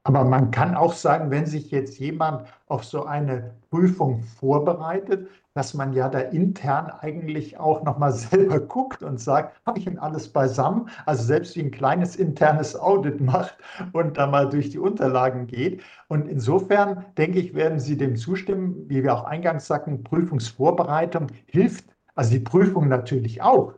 Aber 0.07 0.23
man 0.23 0.51
kann 0.51 0.75
auch 0.75 0.93
sagen, 0.93 1.31
wenn 1.31 1.47
sich 1.47 1.71
jetzt 1.71 1.97
jemand 1.97 2.47
auf 2.67 2.85
so 2.85 3.05
eine 3.05 3.55
Prüfung 3.71 4.21
vorbereitet, 4.21 5.27
dass 5.55 5.73
man 5.73 5.93
ja 5.93 6.09
da 6.09 6.19
intern 6.19 6.91
eigentlich 6.99 7.57
auch 7.59 7.81
nochmal 7.81 8.11
selber 8.13 8.59
guckt 8.59 9.01
und 9.01 9.19
sagt, 9.19 9.59
habe 9.65 9.79
ich 9.79 9.85
denn 9.85 9.97
alles 9.97 10.29
beisammen? 10.31 10.89
Also 11.07 11.23
selbst 11.23 11.55
wie 11.55 11.61
ein 11.61 11.71
kleines 11.71 12.17
internes 12.17 12.75
Audit 12.75 13.19
macht 13.19 13.57
und 13.93 14.17
da 14.17 14.27
mal 14.27 14.47
durch 14.47 14.69
die 14.69 14.77
Unterlagen 14.77 15.47
geht. 15.47 15.81
Und 16.07 16.27
insofern 16.27 17.03
denke 17.17 17.39
ich, 17.39 17.55
werden 17.55 17.79
Sie 17.79 17.97
dem 17.97 18.15
zustimmen, 18.15 18.87
wie 18.87 19.01
wir 19.01 19.15
auch 19.15 19.23
eingangs 19.23 19.65
sagten, 19.65 20.03
Prüfungsvorbereitung 20.03 21.31
hilft 21.47 21.95
also 22.15 22.31
die 22.31 22.39
Prüfung 22.39 22.87
natürlich 22.87 23.41
auch, 23.41 23.73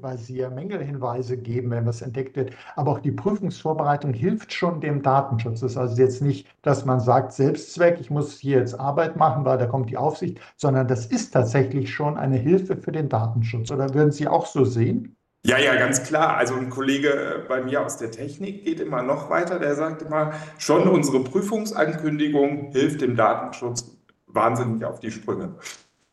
weil 0.00 0.18
sie 0.18 0.36
ja 0.36 0.50
Mängelhinweise 0.50 1.36
geben, 1.36 1.70
wenn 1.70 1.86
was 1.86 2.02
entdeckt 2.02 2.36
wird. 2.36 2.52
Aber 2.76 2.92
auch 2.92 3.00
die 3.00 3.12
Prüfungsvorbereitung 3.12 4.12
hilft 4.12 4.52
schon 4.52 4.80
dem 4.80 5.02
Datenschutz. 5.02 5.60
Das 5.60 5.72
ist 5.72 5.76
also 5.76 6.00
jetzt 6.00 6.22
nicht, 6.22 6.46
dass 6.62 6.84
man 6.84 7.00
sagt, 7.00 7.32
Selbstzweck, 7.32 7.98
ich 8.00 8.10
muss 8.10 8.38
hier 8.38 8.58
jetzt 8.58 8.78
Arbeit 8.78 9.16
machen, 9.16 9.44
weil 9.44 9.58
da 9.58 9.66
kommt 9.66 9.90
die 9.90 9.96
Aufsicht, 9.96 10.40
sondern 10.56 10.88
das 10.88 11.06
ist 11.06 11.32
tatsächlich 11.32 11.92
schon 11.92 12.16
eine 12.16 12.36
Hilfe 12.36 12.76
für 12.76 12.92
den 12.92 13.08
Datenschutz. 13.08 13.70
Oder 13.70 13.94
würden 13.94 14.12
Sie 14.12 14.28
auch 14.28 14.46
so 14.46 14.64
sehen? 14.64 15.16
Ja, 15.44 15.58
ja, 15.58 15.74
ganz 15.74 16.04
klar. 16.04 16.36
Also 16.36 16.54
ein 16.54 16.70
Kollege 16.70 17.08
äh, 17.08 17.38
bei 17.48 17.62
mir 17.62 17.84
aus 17.84 17.96
der 17.96 18.12
Technik 18.12 18.64
geht 18.64 18.78
immer 18.78 19.02
noch 19.02 19.28
weiter. 19.28 19.58
Der 19.58 19.74
sagt 19.74 20.02
immer, 20.02 20.32
schon 20.58 20.88
unsere 20.88 21.24
Prüfungsankündigung 21.24 22.70
hilft 22.72 23.00
dem 23.00 23.16
Datenschutz 23.16 23.96
wahnsinnig 24.28 24.84
auf 24.84 25.00
die 25.00 25.10
Sprünge. 25.10 25.56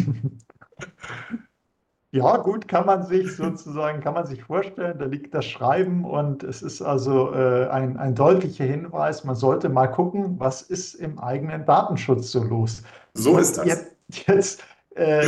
Ja, 2.14 2.36
gut, 2.38 2.68
kann 2.68 2.86
man 2.86 3.04
sich 3.04 3.38
sozusagen, 3.38 4.02
kann 4.02 4.14
man 4.14 4.26
sich 4.26 4.44
vorstellen, 4.44 5.00
da 5.00 5.06
liegt 5.06 5.34
das 5.34 5.46
Schreiben 5.46 6.04
und 6.04 6.44
es 6.44 6.62
ist 6.62 6.82
also 6.82 7.34
äh, 7.34 7.70
ein, 7.70 7.96
ein 7.98 8.16
deutlicher 8.16 8.66
Hinweis, 8.66 9.24
man 9.24 9.36
sollte 9.36 9.70
mal 9.70 9.88
gucken, 9.88 10.38
was 10.38 10.62
ist 10.62 10.96
im 10.96 11.20
eigenen 11.20 11.66
Datenschutz 11.66 12.32
so 12.32 12.44
los. 12.44 12.84
So 13.14 13.38
ist 13.38 13.58
das. 13.58 13.66
Jetzt, 13.66 13.96
jetzt 14.28 14.64
äh, 14.96 15.26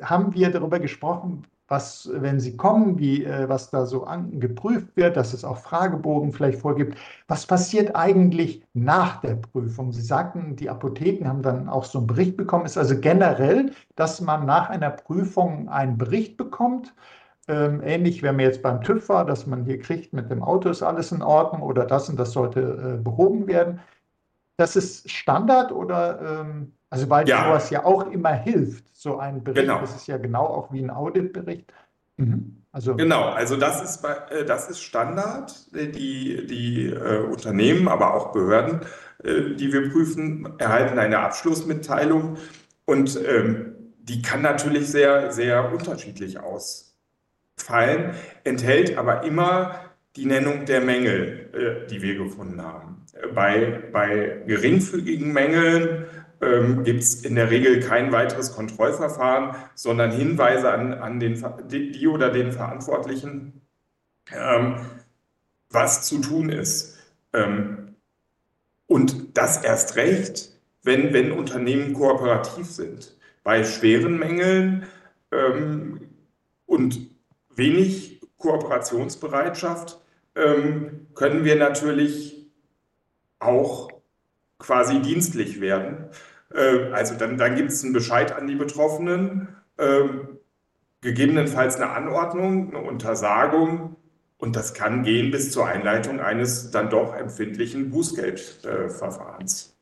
haben 0.00 0.32
wir 0.32 0.50
darüber 0.50 0.78
gesprochen, 0.78 1.46
was, 1.68 2.08
wenn 2.12 2.38
Sie 2.40 2.56
kommen, 2.56 2.98
wie, 2.98 3.24
äh, 3.24 3.48
was 3.48 3.70
da 3.70 3.86
so 3.86 4.04
an, 4.04 4.38
geprüft 4.40 4.96
wird, 4.96 5.16
dass 5.16 5.32
es 5.32 5.44
auch 5.44 5.58
Fragebogen 5.58 6.32
vielleicht 6.32 6.60
vorgibt. 6.60 6.96
Was 7.28 7.46
passiert 7.46 7.96
eigentlich 7.96 8.64
nach 8.74 9.20
der 9.20 9.36
Prüfung? 9.36 9.92
Sie 9.92 10.02
sagten, 10.02 10.56
die 10.56 10.70
Apotheken 10.70 11.26
haben 11.28 11.42
dann 11.42 11.68
auch 11.68 11.84
so 11.84 11.98
einen 11.98 12.06
Bericht 12.06 12.36
bekommen. 12.36 12.66
Ist 12.66 12.78
also 12.78 12.98
generell, 13.00 13.72
dass 13.96 14.20
man 14.20 14.46
nach 14.46 14.70
einer 14.70 14.90
Prüfung 14.90 15.68
einen 15.68 15.98
Bericht 15.98 16.36
bekommt, 16.36 16.94
ähm, 17.48 17.80
ähnlich, 17.82 18.22
wenn 18.22 18.36
man 18.36 18.44
jetzt 18.44 18.62
beim 18.62 18.82
TÜV 18.82 19.08
war, 19.08 19.24
dass 19.24 19.46
man 19.46 19.64
hier 19.64 19.78
kriegt, 19.78 20.12
mit 20.12 20.30
dem 20.30 20.42
Auto 20.42 20.68
ist 20.68 20.82
alles 20.82 21.12
in 21.12 21.22
Ordnung 21.22 21.62
oder 21.62 21.84
das 21.84 22.08
und 22.08 22.18
das 22.18 22.32
sollte 22.32 22.60
äh, 22.98 23.02
behoben 23.02 23.46
werden. 23.46 23.80
Das 24.56 24.74
ist 24.76 25.10
Standard 25.10 25.70
oder 25.72 26.40
ähm, 26.40 26.75
also 26.90 27.10
weil 27.10 27.28
ja. 27.28 27.44
sowas 27.44 27.70
ja 27.70 27.84
auch 27.84 28.10
immer 28.10 28.32
hilft, 28.32 28.84
so 28.92 29.18
ein 29.18 29.42
Bericht. 29.42 29.62
Genau. 29.62 29.80
Das 29.80 29.96
ist 29.96 30.06
ja 30.06 30.18
genau 30.18 30.46
auch 30.46 30.72
wie 30.72 30.82
ein 30.82 30.90
Auditbericht. 30.90 31.72
Mhm. 32.16 32.62
Also, 32.72 32.94
genau, 32.94 33.30
also 33.30 33.56
das 33.56 33.82
ist, 33.82 34.02
bei, 34.02 34.14
äh, 34.30 34.44
das 34.44 34.68
ist 34.68 34.82
Standard. 34.82 35.54
Die, 35.74 36.46
die 36.46 36.88
äh, 36.88 37.20
Unternehmen, 37.20 37.88
aber 37.88 38.14
auch 38.14 38.32
Behörden, 38.32 38.80
äh, 39.24 39.54
die 39.54 39.72
wir 39.72 39.90
prüfen, 39.90 40.58
erhalten 40.58 40.98
eine 40.98 41.20
Abschlussmitteilung 41.20 42.36
und 42.84 43.18
ähm, 43.26 43.72
die 43.98 44.22
kann 44.22 44.42
natürlich 44.42 44.88
sehr, 44.88 45.32
sehr 45.32 45.72
unterschiedlich 45.72 46.38
ausfallen, 46.38 48.14
enthält 48.44 48.96
aber 48.96 49.24
immer 49.24 49.80
die 50.14 50.26
Nennung 50.26 50.64
der 50.66 50.80
Mängel, 50.80 51.50
äh, 51.52 51.86
die 51.88 52.02
wir 52.02 52.16
gefunden 52.16 52.62
haben. 52.62 53.04
Bei, 53.34 53.82
bei 53.92 54.42
geringfügigen 54.46 55.32
Mängeln 55.32 56.04
ähm, 56.40 56.84
gibt 56.84 57.02
es 57.02 57.22
in 57.22 57.34
der 57.34 57.50
Regel 57.50 57.80
kein 57.80 58.12
weiteres 58.12 58.54
Kontrollverfahren, 58.54 59.56
sondern 59.74 60.10
Hinweise 60.10 60.70
an, 60.70 60.94
an 60.94 61.20
den, 61.20 61.42
die 61.68 62.06
oder 62.06 62.30
den 62.30 62.52
Verantwortlichen, 62.52 63.62
ähm, 64.32 64.76
was 65.70 66.06
zu 66.06 66.18
tun 66.20 66.50
ist. 66.50 66.98
Ähm, 67.32 67.94
und 68.86 69.36
das 69.36 69.64
erst 69.64 69.96
recht, 69.96 70.52
wenn, 70.82 71.12
wenn 71.12 71.32
Unternehmen 71.32 71.94
kooperativ 71.94 72.70
sind. 72.70 73.16
Bei 73.42 73.64
schweren 73.64 74.18
Mängeln 74.18 74.86
ähm, 75.32 76.00
und 76.66 77.10
wenig 77.54 78.20
Kooperationsbereitschaft 78.38 80.00
ähm, 80.34 81.06
können 81.14 81.44
wir 81.44 81.56
natürlich 81.56 82.46
auch 83.38 83.95
quasi 84.58 85.00
dienstlich 85.00 85.60
werden. 85.60 86.06
Äh, 86.54 86.92
also 86.92 87.14
dann, 87.14 87.36
dann 87.36 87.56
gibt 87.56 87.70
es 87.70 87.82
einen 87.84 87.92
Bescheid 87.92 88.36
an 88.36 88.46
die 88.46 88.56
Betroffenen, 88.56 89.48
äh, 89.76 90.02
gegebenenfalls 91.00 91.76
eine 91.76 91.90
Anordnung, 91.90 92.74
eine 92.74 92.86
Untersagung 92.86 93.96
und 94.38 94.56
das 94.56 94.74
kann 94.74 95.02
gehen 95.02 95.30
bis 95.30 95.50
zur 95.50 95.66
Einleitung 95.66 96.20
eines 96.20 96.70
dann 96.70 96.90
doch 96.90 97.14
empfindlichen 97.14 97.90
Bußgeldverfahrens. 97.90 99.74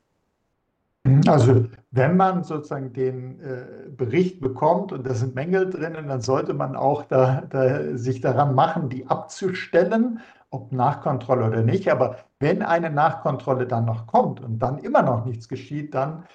Also 1.27 1.65
wenn 1.91 2.17
man 2.17 2.43
sozusagen 2.43 2.91
den 2.91 3.39
äh, 3.39 3.89
Bericht 3.89 4.41
bekommt 4.41 4.91
und 4.91 5.05
da 5.05 5.13
sind 5.13 5.35
Mängel 5.35 5.69
drinnen, 5.69 6.07
dann 6.07 6.21
sollte 6.21 6.55
man 6.55 6.75
auch 6.75 7.03
da, 7.03 7.43
da, 7.47 7.95
sich 7.95 8.21
daran 8.21 8.55
machen, 8.55 8.89
die 8.89 9.05
abzustellen 9.05 10.19
ob 10.55 10.71
Nachkontrolle 10.71 11.47
oder 11.47 11.61
nicht. 11.61 11.91
Aber 11.91 12.17
wenn 12.45 12.61
eine 12.61 12.91
Nachkontrolle 12.91 13.65
dann 13.65 13.85
noch 13.85 14.05
kommt 14.05 14.39
und 14.39 14.59
dann 14.59 14.77
immer 14.77 15.01
noch 15.01 15.25
nichts 15.25 15.49
geschieht, 15.49 15.95
dann 15.95 16.25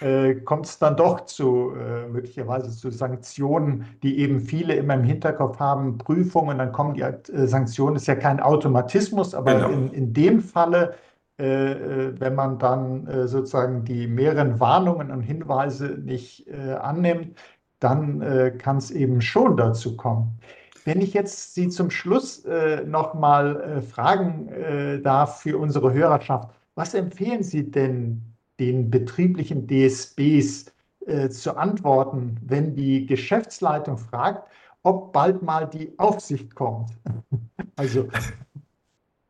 äh, 0.00 0.34
kommt 0.34 0.66
es 0.66 0.80
dann 0.80 0.96
doch 0.96 1.26
zu 1.26 1.72
äh, 1.76 2.08
möglicherweise 2.08 2.72
zu 2.72 2.90
Sanktionen, 2.90 3.86
die 4.02 4.18
eben 4.18 4.40
viele 4.40 4.74
immer 4.74 4.94
im 4.94 5.04
Hinterkopf 5.04 5.60
haben, 5.60 5.96
Prüfungen, 5.96 6.58
dann 6.58 6.72
kommen 6.72 6.94
die 6.94 7.02
äh, 7.02 7.46
Sanktionen. 7.46 7.94
Das 7.94 8.02
ist 8.02 8.08
ja 8.08 8.16
kein 8.16 8.40
Automatismus, 8.40 9.32
aber 9.32 9.54
genau. 9.54 9.68
in, 9.68 9.92
in 9.92 10.12
dem 10.12 10.40
Falle 10.40 10.96
äh, 11.40 11.72
äh, 11.72 12.20
wenn 12.20 12.34
man 12.34 12.58
dann 12.58 13.06
äh, 13.06 13.26
sozusagen 13.26 13.84
die 13.84 14.06
mehreren 14.06 14.60
Warnungen 14.60 15.10
und 15.10 15.22
Hinweise 15.22 15.98
nicht 16.04 16.46
annimmt, 16.50 17.38
dann 17.78 18.58
kann 18.58 18.76
es 18.76 18.90
eben 18.90 19.22
schon 19.22 19.56
dazu 19.56 19.96
kommen. 19.96 20.38
Wenn 20.84 21.00
ich 21.00 21.14
jetzt 21.14 21.54
Sie 21.54 21.68
zum 21.68 21.90
Schluss 21.90 22.44
äh, 22.44 22.82
nochmal 22.84 23.60
äh, 23.60 23.82
fragen 23.82 24.48
äh, 24.48 25.00
darf 25.00 25.40
für 25.42 25.58
unsere 25.58 25.92
Hörerschaft, 25.92 26.50
was 26.74 26.94
empfehlen 26.94 27.42
Sie 27.42 27.70
denn 27.70 28.22
den 28.58 28.90
betrieblichen 28.90 29.66
DSBs 29.66 30.72
äh, 31.06 31.28
zu 31.28 31.56
antworten, 31.56 32.38
wenn 32.46 32.74
die 32.74 33.06
Geschäftsleitung 33.06 33.98
fragt, 33.98 34.48
ob 34.82 35.12
bald 35.12 35.42
mal 35.42 35.68
die 35.68 35.92
Aufsicht 35.98 36.54
kommt? 36.54 36.90
also. 37.76 38.08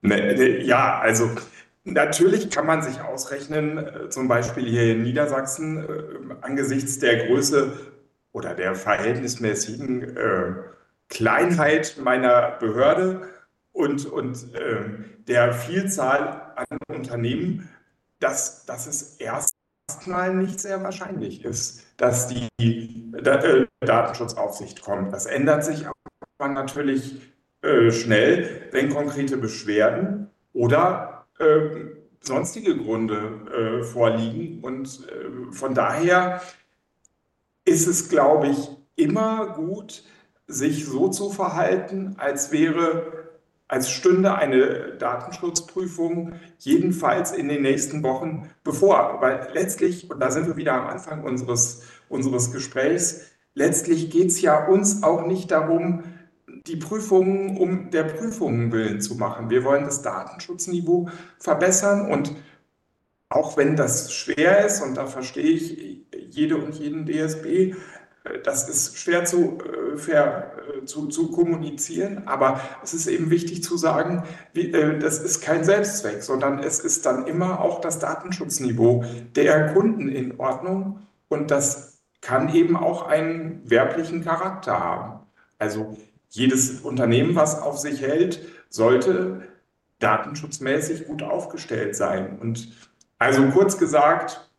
Ne, 0.03 0.35
ne, 0.35 0.63
ja, 0.63 0.99
also 1.01 1.29
Natürlich 1.85 2.51
kann 2.51 2.67
man 2.67 2.83
sich 2.83 3.01
ausrechnen, 3.01 3.79
äh, 3.79 4.09
zum 4.11 4.29
Beispiel 4.29 4.65
hier 4.69 4.93
in 4.93 5.03
Niedersachsen, 5.03 5.83
äh, 5.83 6.35
angesichts 6.43 6.99
der 6.99 7.27
Größe 7.27 7.73
oder 8.33 8.55
der 8.55 8.75
verhältnismäßigen 8.75 10.17
äh, 10.17 10.53
Kleinheit 11.11 11.99
meiner 12.03 12.53
Behörde 12.53 13.29
und, 13.73 14.07
und 14.07 14.55
äh, 14.55 14.85
der 15.29 15.53
Vielzahl 15.53 16.53
an 16.57 16.79
Unternehmen, 16.89 17.69
dass, 18.21 18.65
dass 18.65 18.87
es 18.87 19.17
erstmal 19.17 20.35
nicht 20.35 20.61
sehr 20.61 20.83
wahrscheinlich 20.83 21.45
ist, 21.45 21.85
dass 21.97 22.29
die 22.29 22.49
äh, 23.13 23.67
Datenschutzaufsicht 23.81 24.83
kommt. 24.83 25.13
Das 25.13 25.27
ändert 25.27 25.65
sich 25.65 25.87
aber 26.39 26.49
natürlich 26.49 27.21
äh, 27.63 27.91
schnell, 27.91 28.69
wenn 28.71 28.89
konkrete 28.89 29.37
Beschwerden 29.37 30.31
oder 30.53 31.27
ähm, 31.39 31.97
sonstige 32.21 32.77
Gründe 32.77 33.81
äh, 33.81 33.83
vorliegen. 33.85 34.63
Und 34.63 35.07
äh, 35.09 35.53
von 35.53 35.75
daher 35.75 36.41
ist 37.65 37.87
es, 37.87 38.09
glaube 38.09 38.49
ich, 38.49 38.69
immer 38.97 39.55
gut, 39.55 40.05
sich 40.51 40.87
so 40.87 41.09
zu 41.09 41.31
verhalten, 41.31 42.17
als 42.19 42.53
wäre, 42.53 43.29
als 43.69 43.91
stünde 43.91 44.35
eine 44.35 44.97
Datenschutzprüfung 44.99 46.35
jedenfalls 46.59 47.33
in 47.33 47.49
den 47.49 47.63
nächsten 47.63 48.03
Wochen 48.03 48.51
bevor. 48.65 49.19
Weil 49.21 49.49
letztlich, 49.55 50.11
und 50.11 50.21
da 50.21 50.31
sind 50.31 50.47
wir 50.47 50.57
wieder 50.57 50.75
am 50.75 50.89
Anfang 50.89 51.25
unseres, 51.25 51.83
unseres 52.09 52.53
Gesprächs, 52.53 53.23
letztlich 53.55 54.11
geht 54.11 54.29
es 54.29 54.43
ja 54.43 54.67
uns 54.67 55.03
auch 55.03 55.27
nicht 55.27 55.51
darum, 55.51 56.05
die 56.67 56.77
Prüfungen 56.77 57.57
um 57.57 57.91
der 57.91 58.05
Prüfungen 58.05 58.73
willen 58.73 59.01
zu 59.01 59.15
machen. 59.15 59.51
Wir 59.51 59.65
wollen 59.65 59.85
das 59.85 60.03
Datenschutzniveau 60.03 61.09
verbessern 61.39 62.11
und 62.11 62.35
auch 63.29 63.57
wenn 63.57 63.77
das 63.77 64.13
schwer 64.13 64.67
ist, 64.67 64.83
und 64.83 64.97
da 64.97 65.07
verstehe 65.07 65.51
ich 65.51 66.05
jede 66.31 66.57
und 66.57 66.75
jeden 66.75 67.07
DSB, 67.07 67.77
das 68.45 68.69
ist 68.69 68.99
schwer 68.99 69.25
zu, 69.25 69.59
äh, 69.59 69.97
fair, 69.97 70.53
äh, 70.83 70.85
zu, 70.85 71.09
zu, 71.09 71.31
kommunizieren, 71.31 72.23
aber 72.27 72.61
es 72.83 72.93
ist 72.93 73.07
eben 73.07 73.31
wichtig 73.31 73.63
zu 73.63 73.77
sagen, 73.77 74.25
wie, 74.53 74.73
äh, 74.73 74.99
das 74.99 75.19
ist 75.19 75.41
kein 75.41 75.65
Selbstzweck, 75.65 76.23
sondern 76.23 76.59
es 76.59 76.81
ist 76.81 77.07
dann 77.07 77.27
immer 77.27 77.61
auch 77.61 77.81
das 77.81 77.99
Datenschutzniveau 77.99 79.05
der 79.35 79.73
Kunden 79.73 80.09
in 80.09 80.39
Ordnung 80.39 81.01
und 81.29 81.51
das 81.51 82.01
kann 82.21 82.55
eben 82.55 82.77
auch 82.77 83.07
einen 83.07 83.63
werblichen 83.69 84.23
Charakter 84.23 84.79
haben. 84.79 85.21
Also 85.59 85.97
jedes 86.29 86.81
Unternehmen, 86.81 87.35
was 87.35 87.61
auf 87.61 87.79
sich 87.79 88.03
hält, 88.03 88.47
sollte 88.69 89.43
datenschutzmäßig 89.99 91.07
gut 91.07 91.23
aufgestellt 91.23 91.97
sein. 91.97 92.39
Und 92.39 92.73
also 93.19 93.43
kurz 93.49 93.79
gesagt, 93.79 94.50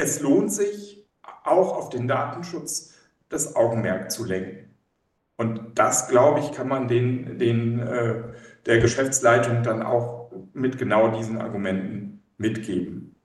es 0.00 0.20
lohnt 0.20 0.52
sich 0.52 1.06
auch 1.44 1.76
auf 1.76 1.90
den 1.90 2.08
Datenschutz 2.08 2.94
das 3.28 3.54
Augenmerk 3.54 4.10
zu 4.10 4.24
lenken. 4.24 4.74
Und 5.36 5.78
das, 5.78 6.08
glaube 6.08 6.40
ich, 6.40 6.52
kann 6.52 6.68
man 6.68 6.88
den, 6.88 7.38
den, 7.38 7.78
äh, 7.78 8.22
der 8.66 8.78
Geschäftsleitung 8.78 9.62
dann 9.62 9.82
auch 9.82 10.30
mit 10.52 10.78
genau 10.78 11.08
diesen 11.08 11.40
Argumenten 11.40 12.22
mitgeben. 12.36 13.16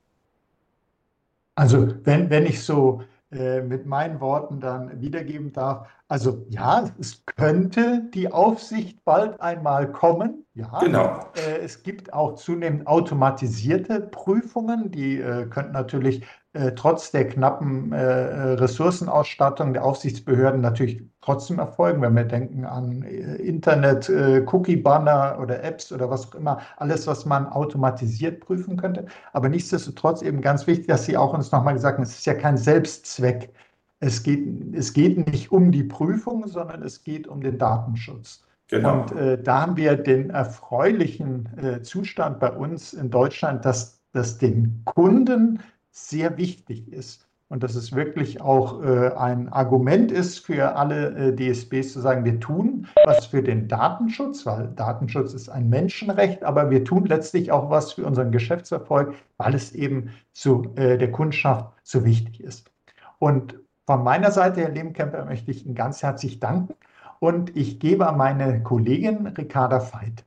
Also 1.55 1.93
wenn, 2.03 2.29
wenn 2.29 2.45
ich 2.45 2.63
so 2.63 3.01
äh, 3.31 3.61
mit 3.61 3.85
meinen 3.85 4.19
Worten 4.21 4.59
dann 4.59 5.01
wiedergeben 5.01 5.51
darf, 5.51 5.87
also 6.07 6.45
ja, 6.49 6.89
es 6.99 7.25
könnte 7.25 8.09
die 8.13 8.31
Aufsicht 8.31 9.03
bald 9.03 9.41
einmal 9.41 9.91
kommen. 9.91 10.45
Ja, 10.53 10.79
genau. 10.79 11.19
Äh, 11.35 11.59
es 11.63 11.83
gibt 11.83 12.13
auch 12.13 12.35
zunehmend 12.35 12.87
automatisierte 12.87 14.01
Prüfungen, 14.01 14.91
die 14.91 15.19
äh, 15.19 15.47
könnten 15.47 15.73
natürlich 15.73 16.23
äh, 16.55 16.73
trotz 16.73 17.11
der 17.11 17.27
knappen 17.27 17.91
äh, 17.91 18.01
Ressourcenausstattung 18.01 19.73
der 19.73 19.83
Aufsichtsbehörden 19.83 20.61
natürlich 20.61 21.03
trotzdem 21.19 21.59
erfolgen, 21.59 22.01
wenn 22.01 22.15
wir 22.15 22.23
denken 22.23 22.63
an 22.63 23.03
äh, 23.03 23.35
Internet, 23.35 24.07
äh, 24.07 24.45
Cookie-Banner 24.45 25.37
oder 25.41 25.61
Apps 25.63 25.91
oder 25.91 26.09
was 26.09 26.27
auch 26.27 26.35
immer, 26.35 26.61
alles, 26.77 27.07
was 27.07 27.25
man 27.25 27.45
automatisiert 27.47 28.39
prüfen 28.39 28.77
könnte. 28.77 29.05
Aber 29.33 29.49
nichtsdestotrotz 29.49 30.21
eben 30.21 30.39
ganz 30.39 30.65
wichtig, 30.65 30.87
dass 30.87 31.03
Sie 31.03 31.17
auch 31.17 31.33
uns 31.33 31.51
nochmal 31.51 31.73
gesagt 31.73 31.97
haben, 31.97 32.03
es 32.03 32.17
ist 32.17 32.25
ja 32.25 32.35
kein 32.35 32.57
Selbstzweck. 32.57 33.53
Es 33.99 34.23
geht, 34.23 34.73
es 34.73 34.93
geht 34.93 35.29
nicht 35.29 35.51
um 35.51 35.73
die 35.73 35.83
Prüfung, 35.83 36.47
sondern 36.47 36.83
es 36.83 37.03
geht 37.03 37.27
um 37.27 37.41
den 37.41 37.57
Datenschutz. 37.57 38.45
Genau. 38.69 39.01
Und 39.01 39.11
äh, 39.11 39.41
da 39.41 39.61
haben 39.61 39.75
wir 39.75 39.97
den 39.97 40.29
erfreulichen 40.29 41.49
äh, 41.57 41.81
Zustand 41.81 42.39
bei 42.39 42.51
uns 42.51 42.93
in 42.93 43.09
Deutschland, 43.09 43.65
dass, 43.65 43.99
dass 44.13 44.37
den 44.37 44.83
Kunden 44.85 45.59
sehr 45.95 46.37
wichtig 46.37 46.91
ist 46.91 47.25
und 47.47 47.63
dass 47.63 47.75
es 47.75 47.93
wirklich 47.93 48.41
auch 48.41 48.83
äh, 48.83 49.13
ein 49.15 49.47
Argument 49.49 50.11
ist 50.11 50.39
für 50.39 50.75
alle 50.75 51.31
äh, 51.31 51.35
DSBs 51.35 51.93
zu 51.93 52.01
sagen, 52.01 52.25
wir 52.25 52.39
tun 52.39 52.87
was 53.05 53.27
für 53.27 53.41
den 53.41 53.69
Datenschutz, 53.69 54.45
weil 54.45 54.67
Datenschutz 54.75 55.33
ist 55.33 55.47
ein 55.47 55.69
Menschenrecht, 55.69 56.43
aber 56.43 56.69
wir 56.69 56.83
tun 56.83 57.05
letztlich 57.05 57.51
auch 57.51 57.69
was 57.69 57.93
für 57.93 58.05
unseren 58.05 58.31
Geschäftserfolg, 58.31 59.15
weil 59.37 59.55
es 59.55 59.73
eben 59.73 60.11
zu 60.33 60.73
äh, 60.75 60.97
der 60.97 61.11
Kundschaft 61.11 61.71
so 61.83 62.03
wichtig 62.03 62.43
ist. 62.43 62.69
Und 63.17 63.57
von 63.85 64.03
meiner 64.03 64.31
Seite, 64.31 64.61
Herr 64.61 64.71
Lehmkemper, 64.71 65.23
möchte 65.25 65.51
ich 65.51 65.65
Ihnen 65.65 65.75
ganz 65.75 66.03
herzlich 66.03 66.41
danken 66.41 66.73
und 67.19 67.55
ich 67.55 67.79
gebe 67.79 68.07
an 68.07 68.17
meine 68.17 68.63
Kollegin 68.63 69.27
Ricarda 69.27 69.79
Veit. 69.79 70.24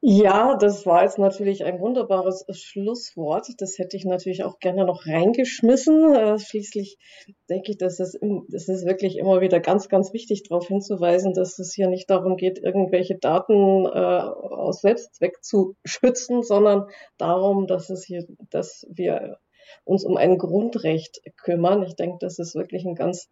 Ja, 0.00 0.56
das 0.56 0.84
war 0.86 1.04
jetzt 1.04 1.18
natürlich 1.18 1.64
ein 1.64 1.80
wunderbares 1.80 2.44
Schlusswort. 2.50 3.48
Das 3.58 3.78
hätte 3.78 3.96
ich 3.96 4.04
natürlich 4.04 4.44
auch 4.44 4.58
gerne 4.58 4.84
noch 4.84 5.06
reingeschmissen. 5.06 6.14
Äh, 6.14 6.38
schließlich 6.38 6.98
denke 7.48 7.72
ich, 7.72 7.78
dass 7.78 8.00
es, 8.00 8.18
es 8.52 8.68
ist 8.68 8.86
wirklich 8.86 9.18
immer 9.18 9.40
wieder 9.40 9.60
ganz, 9.60 9.88
ganz 9.88 10.12
wichtig, 10.12 10.42
darauf 10.44 10.68
hinzuweisen, 10.68 11.32
dass 11.32 11.58
es 11.58 11.72
hier 11.74 11.88
nicht 11.88 12.10
darum 12.10 12.36
geht, 12.36 12.58
irgendwelche 12.58 13.16
Daten 13.16 13.86
äh, 13.86 13.88
aus 13.88 14.82
Selbstzweck 14.82 15.42
zu 15.42 15.76
schützen, 15.84 16.42
sondern 16.42 16.86
darum, 17.16 17.66
dass 17.66 17.90
es 17.90 18.04
hier, 18.04 18.26
dass 18.50 18.86
wir 18.90 19.38
uns 19.84 20.04
um 20.04 20.16
ein 20.16 20.38
Grundrecht 20.38 21.20
kümmern. 21.36 21.82
Ich 21.82 21.96
denke, 21.96 22.18
das 22.20 22.38
ist 22.38 22.54
wirklich 22.54 22.84
ein 22.84 22.94
ganz 22.94 23.30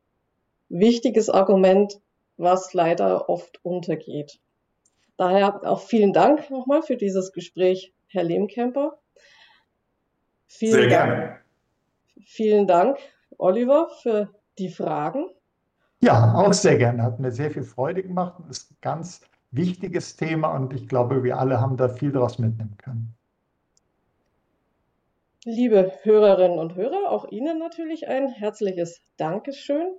wichtiges 0.69 1.29
Argument, 1.29 2.01
was 2.37 2.73
leider 2.73 3.29
oft 3.29 3.63
untergeht. 3.63 4.41
Daher 5.23 5.61
auch 5.71 5.83
vielen 5.83 6.13
Dank 6.13 6.51
nochmal 6.51 6.83
für 6.83 6.97
dieses 6.97 7.33
Gespräch, 7.33 7.95
Herr 8.09 8.25
Lehmkemper. 8.25 8.99
Vielen 10.49 10.73
Sehr 10.73 10.89
Dank. 10.89 10.91
gerne. 10.91 11.37
Vielen 12.27 12.67
Dank, 12.67 12.99
Oliver, 13.39 13.89
für 14.03 14.35
die 14.59 14.69
Fragen. 14.69 15.27
Ja, 16.01 16.35
auch 16.35 16.53
sehr 16.53 16.77
gerne. 16.77 17.05
Hat 17.05 17.21
mir 17.21 17.31
sehr 17.31 17.53
viel 17.53 17.63
Freude 17.63 18.03
gemacht. 18.03 18.35
Das 18.49 18.59
ist 18.59 18.73
ein 18.73 18.77
ganz 18.81 19.21
wichtiges 19.53 20.17
Thema 20.17 20.57
und 20.57 20.73
ich 20.73 20.89
glaube, 20.89 21.23
wir 21.23 21.39
alle 21.39 21.61
haben 21.61 21.77
da 21.77 21.89
viel 21.89 22.11
daraus 22.11 22.41
mitnehmen 22.41 22.77
können. 22.79 23.15
Liebe 25.45 25.93
Hörerinnen 26.03 26.59
und 26.59 26.75
Hörer, 26.75 27.13
auch 27.13 27.31
Ihnen 27.31 27.61
natürlich 27.61 28.09
ein 28.09 28.29
herzliches 28.29 29.05
Dankeschön. 29.19 29.95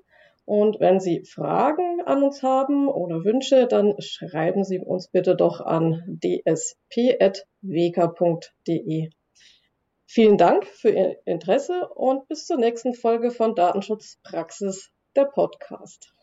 Und 0.46 0.80
wenn 0.80 1.00
Sie 1.00 1.24
Fragen 1.24 2.02
an 2.06 2.22
uns 2.24 2.44
haben 2.44 2.88
oder 2.90 3.24
Wünsche, 3.24 3.68
dann 3.68 3.96
schreiben 4.00 4.64
Sie 4.64 4.80
uns 4.80 5.08
bitte 5.08 5.36
doch 5.36 5.62
an 5.62 6.04
dsp.wk.de. 6.08 6.70
Vielen 10.06 10.38
Dank 10.38 10.66
für 10.68 10.90
Ihr 10.90 11.18
Interesse 11.26 11.88
und 11.96 12.28
bis 12.28 12.46
zur 12.46 12.58
nächsten 12.58 12.94
Folge 12.94 13.32
von 13.32 13.56
Datenschutzpraxis, 13.56 14.92
der 15.16 15.26
Podcast. 15.26 16.14